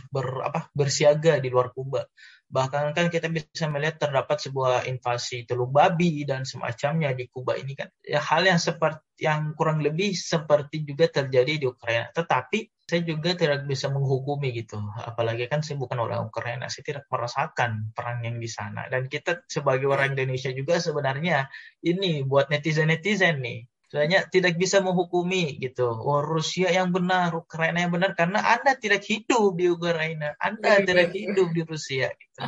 ber 0.09 0.47
apa 0.47 0.71
bersiaga 0.71 1.37
di 1.43 1.51
luar 1.51 1.75
Kuba 1.75 2.07
bahkan 2.49 2.91
kan 2.97 3.13
kita 3.13 3.29
bisa 3.29 3.69
melihat 3.69 4.01
terdapat 4.01 4.41
sebuah 4.41 4.89
invasi 4.89 5.45
teluk 5.45 5.69
babi 5.69 6.25
dan 6.25 6.49
semacamnya 6.49 7.13
di 7.13 7.29
Kuba 7.29 7.53
ini 7.55 7.77
kan. 7.77 7.93
Ya 8.01 8.17
hal 8.17 8.49
yang 8.49 8.57
seperti 8.57 9.05
yang 9.21 9.53
kurang 9.53 9.85
lebih 9.85 10.17
seperti 10.17 10.81
juga 10.81 11.05
terjadi 11.11 11.61
di 11.61 11.65
Ukraina. 11.69 12.09
Tetapi 12.09 12.89
saya 12.89 13.05
juga 13.05 13.37
tidak 13.37 13.69
bisa 13.69 13.85
menghukumi 13.93 14.49
gitu. 14.57 14.81
Apalagi 14.97 15.45
kan 15.45 15.61
saya 15.61 15.77
bukan 15.77 16.01
orang 16.01 16.25
Ukraina 16.25 16.65
saya 16.73 16.81
tidak 16.81 17.05
merasakan 17.05 17.93
perang 17.93 18.25
yang 18.25 18.41
di 18.41 18.49
sana. 18.49 18.89
Dan 18.89 19.05
kita 19.05 19.45
sebagai 19.45 19.85
orang 19.85 20.17
Indonesia 20.17 20.49
juga 20.49 20.81
sebenarnya 20.81 21.45
ini 21.85 22.25
buat 22.25 22.49
netizen 22.49 22.89
netizen 22.89 23.45
nih 23.45 23.68
Soalnya 23.89 24.29
tidak 24.29 24.53
bisa 24.61 24.85
menghukumi 24.85 25.57
gitu. 25.57 25.89
Oh 25.89 26.21
Rusia 26.21 26.69
yang 26.69 26.93
benar, 26.93 27.33
Ukraina 27.33 27.81
yang 27.81 27.89
benar 27.89 28.13
karena 28.13 28.37
Anda 28.37 28.77
tidak 28.77 29.01
hidup 29.09 29.57
di 29.57 29.65
Ukraina, 29.65 30.37
Anda 30.37 30.77
ya, 30.77 30.85
tidak 30.85 31.09
hidup 31.17 31.49
di 31.57 31.61
Rusia 31.65 32.13
gitu. 32.13 32.39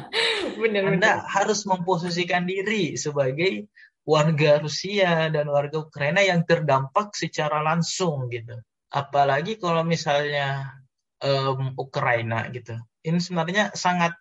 Benar, 0.61 0.81
Anda 0.85 0.97
benar. 1.01 1.15
harus 1.25 1.65
memposisikan 1.65 2.45
diri 2.45 2.93
sebagai 2.93 3.65
warga 4.05 4.61
Rusia 4.61 5.33
dan 5.33 5.49
warga 5.49 5.81
Ukraina 5.81 6.21
yang 6.21 6.45
terdampak 6.45 7.17
secara 7.17 7.65
langsung 7.65 8.29
gitu. 8.29 8.61
Apalagi 8.93 9.57
kalau 9.57 9.81
misalnya 9.81 10.77
um, 11.25 11.73
Ukraina 11.73 12.49
gitu. 12.53 12.77
Ini 13.01 13.17
sebenarnya 13.17 13.73
sangat 13.73 14.13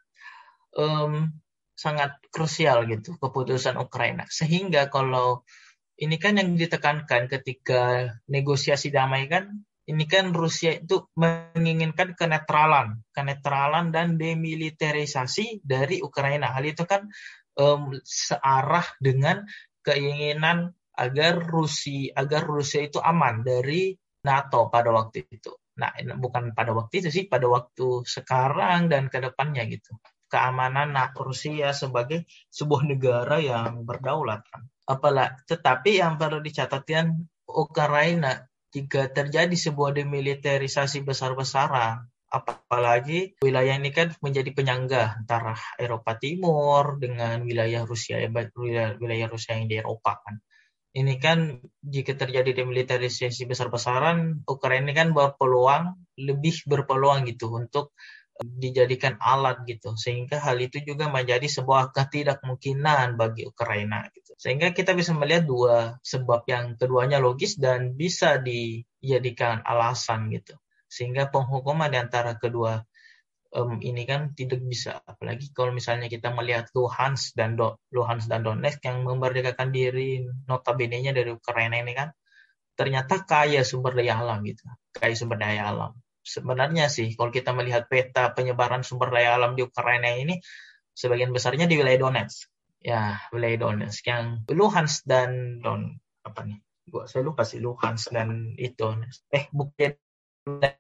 um, 0.73 1.37
sangat 1.77 2.17
krusial 2.33 2.89
gitu 2.89 3.17
keputusan 3.21 3.77
Ukraina. 3.77 4.25
Sehingga 4.29 4.89
kalau 4.89 5.45
ini 6.01 6.17
kan 6.17 6.41
yang 6.41 6.57
ditekankan 6.57 7.29
ketika 7.29 8.17
negosiasi 8.25 8.89
damai 8.89 9.29
kan 9.29 9.65
ini 9.91 10.07
kan 10.07 10.31
Rusia 10.31 10.79
itu 10.79 11.11
menginginkan 11.19 12.15
kenetralan, 12.15 13.03
kenetralan 13.11 13.91
dan 13.91 14.15
demilitarisasi 14.15 15.67
dari 15.67 15.99
Ukraina. 15.99 16.55
Hal 16.55 16.63
itu 16.63 16.87
kan 16.87 17.11
um, 17.59 17.99
searah 18.07 18.87
dengan 19.03 19.43
keinginan 19.83 20.79
agar 20.95 21.43
Rusia 21.43 22.15
agar 22.15 22.47
Rusia 22.47 22.87
itu 22.87 23.03
aman 23.03 23.43
dari 23.43 23.97
NATO 24.23 24.71
pada 24.71 24.95
waktu 24.95 25.27
itu. 25.27 25.51
Nah, 25.81 25.97
bukan 26.21 26.53
pada 26.53 26.77
waktu 26.77 27.01
itu 27.03 27.09
sih, 27.09 27.25
pada 27.27 27.49
waktu 27.49 28.05
sekarang 28.05 28.93
dan 28.93 29.09
ke 29.09 29.19
depannya 29.19 29.65
gitu. 29.67 29.97
Keamanan 30.31 30.95
nah, 30.95 31.11
Rusia 31.11 31.75
sebagai 31.75 32.25
sebuah 32.55 32.87
negara 32.87 33.43
yang 33.43 33.83
berdaulat. 33.83 34.47
Apalah, 34.87 35.35
tetapi 35.51 35.99
yang 35.99 36.17
perlu 36.23 36.39
dicatatkan 36.39 37.27
Ukraina 37.51 38.47
jika 38.71 39.11
terjadi 39.11 39.51
sebuah 39.51 39.99
demilitarisasi 39.99 41.03
besar-besaran, 41.03 42.07
apalagi 42.31 43.35
wilayah 43.43 43.75
ini 43.75 43.91
kan 43.91 44.15
menjadi 44.23 44.55
penyangga 44.55 45.19
antara 45.19 45.59
Eropa 45.75 46.15
Timur 46.15 47.03
dengan 47.03 47.43
wilayah 47.43 47.83
Rusia 47.83 48.23
wilayah, 48.55 49.27
Rusia 49.27 49.59
yang 49.59 49.67
di 49.67 49.77
Eropa 49.83 50.23
kan 50.23 50.39
ini 50.91 51.23
kan 51.23 51.63
jika 51.83 52.19
terjadi 52.19 52.51
demilitarisasi 52.63 53.47
besar-besaran 53.47 54.43
Ukraina 54.47 54.91
kan 54.91 55.15
berpeluang 55.15 55.95
lebih 56.19 56.67
berpeluang 56.67 57.31
gitu 57.31 57.51
untuk 57.55 57.95
dijadikan 58.41 59.21
alat 59.21 59.63
gitu. 59.69 59.95
Sehingga 59.95 60.41
hal 60.41 60.59
itu 60.61 60.81
juga 60.83 61.13
menjadi 61.13 61.45
sebuah 61.45 61.93
ketidakmungkinan 61.93 63.21
bagi 63.21 63.47
Ukraina 63.47 64.09
gitu. 64.13 64.33
Sehingga 64.41 64.73
kita 64.73 64.97
bisa 64.97 65.13
melihat 65.13 65.45
dua 65.45 65.77
sebab 66.01 66.49
yang 66.49 66.75
keduanya 66.81 67.21
logis 67.21 67.61
dan 67.61 67.95
bisa 67.95 68.41
dijadikan 68.41 69.61
alasan 69.63 70.33
gitu. 70.33 70.57
Sehingga 70.91 71.29
penghukuman 71.31 71.93
di 71.93 71.99
antara 72.01 72.35
kedua 72.35 72.83
um, 73.55 73.79
ini 73.85 74.09
kan 74.09 74.33
tidak 74.35 74.65
bisa. 74.65 74.99
Apalagi 75.05 75.53
kalau 75.53 75.71
misalnya 75.71 76.09
kita 76.11 76.33
melihat 76.35 76.67
Luhansk 76.73 77.37
dan 77.37 77.55
Do 77.55 77.79
Luhansk 77.93 78.27
dan 78.27 78.43
Donetsk 78.43 78.83
yang 78.83 79.05
memerdekakan 79.07 79.71
diri 79.71 80.25
notabene-nya 80.49 81.15
dari 81.15 81.31
Ukraina 81.31 81.79
ini 81.79 81.95
kan 81.95 82.11
ternyata 82.81 83.29
kaya 83.29 83.61
sumber 83.61 83.93
daya 83.93 84.17
alam 84.17 84.41
gitu 84.41 84.65
kaya 84.97 85.13
sumber 85.13 85.37
daya 85.37 85.69
alam 85.69 85.93
sebenarnya 86.21 86.93
sih 86.93 87.17
kalau 87.17 87.33
kita 87.33 87.57
melihat 87.57 87.89
peta 87.89 88.31
penyebaran 88.37 88.85
sumber 88.85 89.11
daya 89.11 89.37
alam 89.37 89.57
di 89.57 89.65
Ukraina 89.65 90.13
ini 90.15 90.39
sebagian 90.93 91.33
besarnya 91.33 91.65
di 91.65 91.81
wilayah 91.81 92.07
Donetsk 92.07 92.49
ya 92.81 93.17
wilayah 93.33 93.69
Donetsk 93.69 94.05
yang 94.07 94.45
Luhansk 94.49 95.09
dan 95.09 95.61
Don 95.65 95.97
apa 96.25 96.45
nih 96.45 96.61
gua 96.91 97.09
saya 97.09 97.25
lupa 97.25 97.47
sih 97.47 97.63
Luhansk 97.63 98.13
dan 98.13 98.55
itu 98.59 98.85
eh 99.33 99.47
bukan 99.55 99.95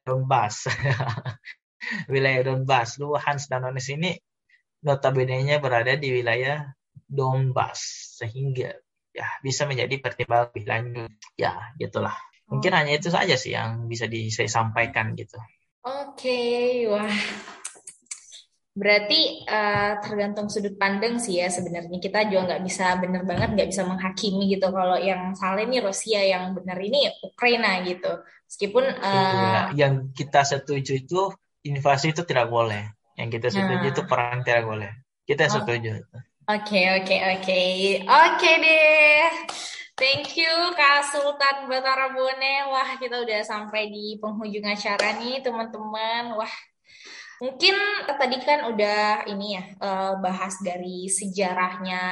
Donbass. 0.05 0.69
wilayah 2.13 2.43
Donbass. 2.45 2.97
Luhansk 3.01 3.53
dan 3.53 3.65
Donetsk 3.69 3.97
ini 3.97 4.17
notabene-nya 4.85 5.61
berada 5.61 5.93
di 5.97 6.09
wilayah 6.13 6.65
Donbass 7.05 7.81
sehingga 8.21 8.73
ya 9.11 9.27
bisa 9.45 9.67
menjadi 9.69 10.01
pertimbangan 10.01 10.53
lebih 10.53 10.65
lanjut. 10.67 11.13
Ya, 11.37 11.75
gitulah. 11.77 12.17
Mungkin 12.51 12.75
oh. 12.75 12.77
hanya 12.83 12.99
itu 12.99 13.09
saja 13.09 13.39
sih 13.39 13.55
yang 13.55 13.87
bisa 13.87 14.11
di, 14.11 14.29
saya 14.29 14.51
sampaikan 14.51 15.15
gitu. 15.15 15.39
Oke, 15.81 16.29
okay. 16.29 16.91
wah 16.91 17.15
Berarti 18.71 19.45
uh, 19.51 19.99
tergantung 19.99 20.47
sudut 20.47 20.79
pandang 20.79 21.19
sih 21.19 21.43
ya 21.43 21.51
sebenarnya 21.51 21.99
kita 21.99 22.31
juga 22.31 22.55
nggak 22.55 22.63
bisa 22.63 22.97
bener 23.03 23.27
banget 23.27 23.51
nggak 23.59 23.69
bisa 23.69 23.83
menghakimi 23.83 24.47
gitu 24.57 24.71
kalau 24.71 24.95
yang 24.95 25.35
salah 25.35 25.59
ini 25.59 25.83
Rusia 25.83 26.23
yang 26.23 26.55
benar 26.55 26.79
ini 26.79 27.11
Ukraina 27.19 27.83
gitu 27.83 28.23
meskipun 28.47 28.87
uh, 29.03 29.75
yang 29.75 30.15
kita 30.15 30.47
setuju 30.47 31.03
itu 31.03 31.35
invasi 31.67 32.15
itu 32.15 32.23
tidak 32.23 32.47
boleh 32.47 32.95
yang 33.19 33.27
kita 33.29 33.51
setuju 33.51 33.85
nah. 33.85 33.91
itu 33.91 34.03
perang 34.07 34.47
tidak 34.47 34.65
boleh 34.65 34.91
kita 35.27 35.51
oh. 35.51 35.53
setuju 35.61 36.07
Oke 36.51 36.83
oke 36.99 37.17
oke 37.37 37.61
oke 38.07 38.51
deh 38.65 39.29
Thank 40.01 40.33
you 40.41 40.73
Kak 40.73 41.13
Sultan 41.13 41.69
Batara 41.69 42.09
Bone. 42.17 42.73
Wah, 42.73 42.97
kita 42.97 43.21
udah 43.21 43.45
sampai 43.45 43.93
di 43.93 44.17
penghujung 44.17 44.65
acara 44.65 45.21
nih, 45.21 45.45
teman-teman. 45.45 46.41
Wah, 46.41 46.55
Mungkin 47.41 47.73
tadi 48.05 48.37
kan 48.45 48.69
udah 48.69 49.25
ini 49.25 49.57
ya 49.57 49.65
uh, 49.81 50.13
bahas 50.21 50.61
dari 50.61 51.09
sejarahnya 51.09 52.03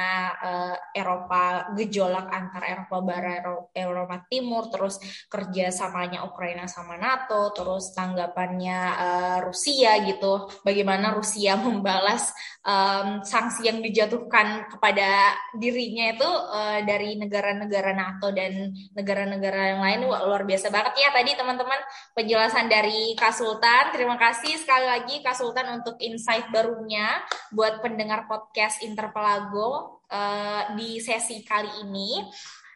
uh, 0.41 0.75
Eropa 0.89 1.69
gejolak 1.77 2.33
antara 2.33 2.73
Eropa 2.73 2.97
Barat 3.05 3.45
Eropa 3.77 4.25
Timur 4.25 4.73
terus 4.73 4.97
kerjasamanya 5.29 6.25
Ukraina 6.25 6.65
sama 6.65 6.97
NATO 6.97 7.53
terus 7.53 7.93
tanggapannya 7.93 8.79
uh, 8.97 9.37
Rusia 9.45 10.01
gitu. 10.01 10.49
Bagaimana 10.65 11.13
Rusia 11.13 11.53
membalas 11.61 12.33
um, 12.65 13.21
sanksi 13.21 13.69
yang 13.69 13.85
dijatuhkan 13.85 14.65
kepada 14.65 15.37
dirinya 15.53 16.09
itu 16.09 16.25
uh, 16.25 16.81
dari 16.81 17.21
negara-negara 17.21 17.93
NATO 17.93 18.33
dan 18.33 18.73
negara-negara 18.97 19.77
yang 19.77 19.81
lain. 19.85 19.99
Luar 20.09 20.41
biasa 20.41 20.73
banget 20.73 21.05
ya 21.05 21.13
tadi 21.13 21.37
teman-teman 21.37 21.77
penjelasan 22.17 22.65
dari 22.65 23.13
Kak 23.13 23.37
Sultan. 23.37 23.93
Terima 23.93 24.17
kasih 24.17 24.57
sekali 24.57 24.89
lagi 24.89 25.18
Kak 25.19 25.35
Sultan 25.35 25.81
untuk 25.81 25.99
insight 25.99 26.47
barunya 26.51 27.23
buat 27.51 27.83
pendengar 27.83 28.25
podcast 28.25 28.81
Interpelago 28.81 30.03
uh, 30.09 30.73
di 30.75 30.99
sesi 30.99 31.43
kali 31.43 31.83
ini. 31.83 32.23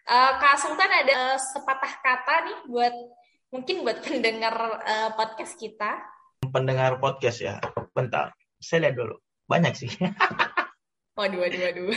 Uh, 0.03 0.34
Kak 0.39 0.60
Sultan 0.60 0.91
ada 0.91 1.39
sepatah 1.39 1.93
kata 2.03 2.36
nih 2.47 2.58
buat 2.67 2.95
mungkin 3.53 3.86
buat 3.88 4.03
pendengar 4.03 4.56
uh, 4.84 5.10
podcast 5.15 5.56
kita. 5.56 6.01
Pendengar 6.43 6.99
podcast 6.99 7.39
ya, 7.39 7.56
bentar. 7.95 8.36
Saya 8.60 8.89
lihat 8.89 8.95
dulu. 8.99 9.15
Banyak 9.47 9.73
sih. 9.77 9.91
waduh, 11.17 11.39
waduh, 11.39 11.62
waduh. 11.62 11.89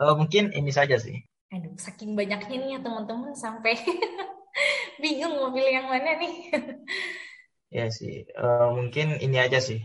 uh, 0.00 0.14
mungkin 0.20 0.54
ini 0.54 0.70
saja 0.70 0.96
sih. 0.96 1.20
Aduh, 1.54 1.76
saking 1.78 2.18
banyaknya 2.18 2.56
nih 2.56 2.70
ya 2.74 2.78
teman-teman 2.82 3.30
sampai 3.36 3.78
bingung 5.02 5.38
mau 5.38 5.50
pilih 5.54 5.70
yang 5.70 5.86
mana 5.86 6.18
nih. 6.18 6.50
Ya 7.74 7.90
sih, 7.90 8.22
uh, 8.38 8.70
mungkin 8.70 9.18
ini 9.18 9.34
aja 9.42 9.58
sih. 9.58 9.82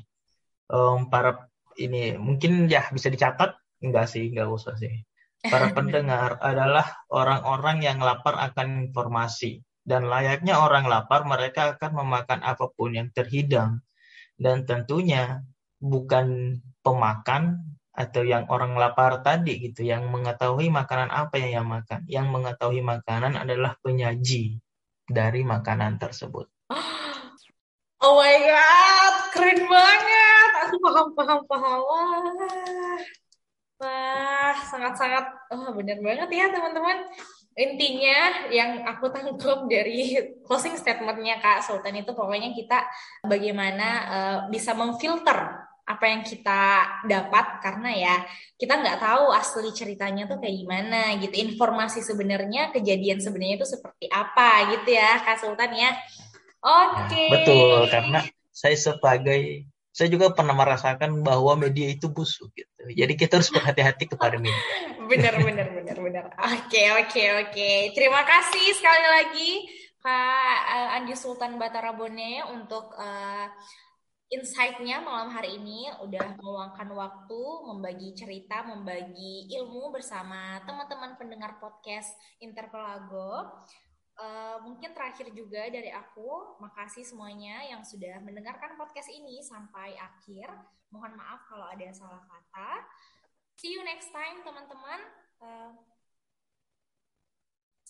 Um, 0.70 1.10
para 1.10 1.50
ini 1.82 2.14
mungkin 2.22 2.70
ya 2.70 2.86
bisa 2.94 3.10
dicatat, 3.10 3.58
enggak 3.82 4.06
sih, 4.06 4.30
enggak 4.30 4.46
usah 4.46 4.78
sih. 4.78 5.02
Para 5.42 5.74
pendengar 5.78 6.38
adalah 6.38 6.86
orang-orang 7.10 7.82
yang 7.82 7.98
lapar 7.98 8.38
akan 8.38 8.94
informasi 8.94 9.66
dan 9.82 10.06
layaknya 10.06 10.62
orang 10.62 10.86
lapar 10.86 11.26
mereka 11.26 11.74
akan 11.74 12.06
memakan 12.06 12.46
apa 12.46 12.70
pun 12.70 12.94
yang 12.94 13.10
terhidang. 13.10 13.82
Dan 14.38 14.70
tentunya 14.70 15.42
bukan 15.82 16.62
pemakan 16.86 17.74
atau 17.90 18.22
yang 18.22 18.46
orang 18.54 18.78
lapar 18.78 19.26
tadi 19.26 19.66
gitu 19.66 19.82
yang 19.82 20.08
mengetahui 20.14 20.70
makanan 20.70 21.10
apa 21.10 21.42
yang 21.42 21.66
yang 21.66 21.68
makan. 21.68 22.06
Yang 22.06 22.28
mengetahui 22.30 22.86
makanan 22.86 23.34
adalah 23.34 23.82
penyaji 23.82 24.62
dari 25.10 25.42
makanan 25.42 25.98
tersebut 25.98 26.46
Oh 28.00 28.16
my 28.16 28.36
god, 28.48 29.16
keren 29.36 29.60
banget. 29.68 30.50
Aku 30.64 30.76
paham, 30.80 31.08
paham, 31.20 31.40
paham. 31.52 31.80
Wah, 33.80 34.56
sangat-sangat, 34.72 35.52
oh, 35.52 35.76
benar 35.76 36.00
banget 36.00 36.30
ya 36.32 36.48
teman-teman. 36.48 37.04
Intinya 37.60 38.48
yang 38.56 38.88
aku 38.88 39.12
tangkap 39.12 39.68
dari 39.68 40.16
closing 40.48 40.80
statementnya 40.80 41.44
Kak 41.44 41.60
Sultan 41.60 42.00
itu 42.00 42.16
pokoknya 42.16 42.56
kita 42.56 42.88
bagaimana 43.28 43.88
uh, 44.08 44.38
bisa 44.48 44.72
memfilter 44.72 45.68
apa 45.84 46.06
yang 46.06 46.22
kita 46.24 46.86
dapat 47.04 47.60
karena 47.66 47.90
ya 47.92 48.16
kita 48.56 48.78
nggak 48.80 49.02
tahu 49.02 49.34
asli 49.34 49.74
ceritanya 49.74 50.30
tuh 50.30 50.38
kayak 50.38 50.56
gimana 50.62 51.18
gitu 51.18 51.34
informasi 51.50 52.06
sebenarnya 52.06 52.70
kejadian 52.70 53.18
sebenarnya 53.18 53.58
itu 53.58 53.68
seperti 53.68 54.06
apa 54.06 54.70
gitu 54.78 54.94
ya 54.94 55.18
Kak 55.26 55.42
Sultan 55.42 55.74
ya 55.74 55.90
Oke. 56.60 57.08
Okay. 57.08 57.28
Nah, 57.28 57.34
betul, 57.40 57.80
karena 57.88 58.20
saya 58.52 58.76
sebagai 58.76 59.70
saya 59.90 60.08
juga 60.08 60.32
pernah 60.32 60.56
merasakan 60.56 61.24
bahwa 61.26 61.60
media 61.60 61.92
itu 61.92 62.08
busuk 62.08 62.56
gitu. 62.56 62.84
Jadi 62.94 63.14
kita 63.20 63.40
harus 63.42 63.52
berhati-hati 63.52 64.08
kepada 64.08 64.40
media. 64.40 64.56
benar, 65.12 65.36
benar, 65.44 65.68
benar, 65.76 65.98
benar. 65.98 66.26
Oke, 66.40 66.84
oke, 67.04 67.24
oke. 67.48 67.72
Terima 67.92 68.22
kasih 68.24 68.66
sekali 68.80 69.08
lagi 69.08 69.52
Kak 70.00 70.60
Andi 70.96 71.16
Sultan 71.20 71.60
Batara 71.60 71.92
Bone 71.92 72.40
untuk 72.56 72.96
uh, 72.96 73.48
insight-nya 74.32 75.02
malam 75.02 75.34
hari 75.34 75.58
ini 75.58 75.90
udah 76.06 76.38
meluangkan 76.40 76.88
waktu 76.94 77.42
membagi 77.68 78.16
cerita, 78.16 78.62
membagi 78.64 79.50
ilmu 79.58 79.92
bersama 79.92 80.62
teman-teman 80.64 81.18
pendengar 81.20 81.58
podcast 81.58 82.14
Interpelago. 82.40 83.66
Uh, 84.20 84.60
mungkin 84.68 84.92
terakhir 84.92 85.32
juga 85.32 85.72
dari 85.72 85.88
aku, 85.96 86.60
makasih 86.60 87.08
semuanya 87.08 87.64
yang 87.64 87.80
sudah 87.88 88.20
mendengarkan 88.20 88.76
podcast 88.76 89.08
ini 89.08 89.40
sampai 89.40 89.96
akhir. 89.96 90.52
Mohon 90.92 91.16
maaf 91.16 91.48
kalau 91.48 91.64
ada 91.72 91.88
salah 91.96 92.20
kata. 92.28 92.84
See 93.56 93.72
you 93.72 93.82
next 93.88 94.12
time, 94.12 94.44
teman-teman. 94.44 95.00
Uh, 95.40 95.72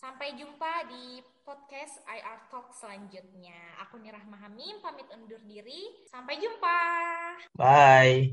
Sampai 0.00 0.32
jumpa 0.32 0.88
di 0.88 1.20
podcast 1.44 2.00
IR 2.08 2.48
Talk 2.48 2.72
selanjutnya. 2.72 3.76
Aku 3.84 4.00
Nirah 4.00 4.24
Mahamim, 4.24 4.80
pamit 4.80 5.04
undur 5.12 5.44
diri. 5.44 6.08
Sampai 6.08 6.40
jumpa. 6.40 6.80
Bye. 7.52 8.32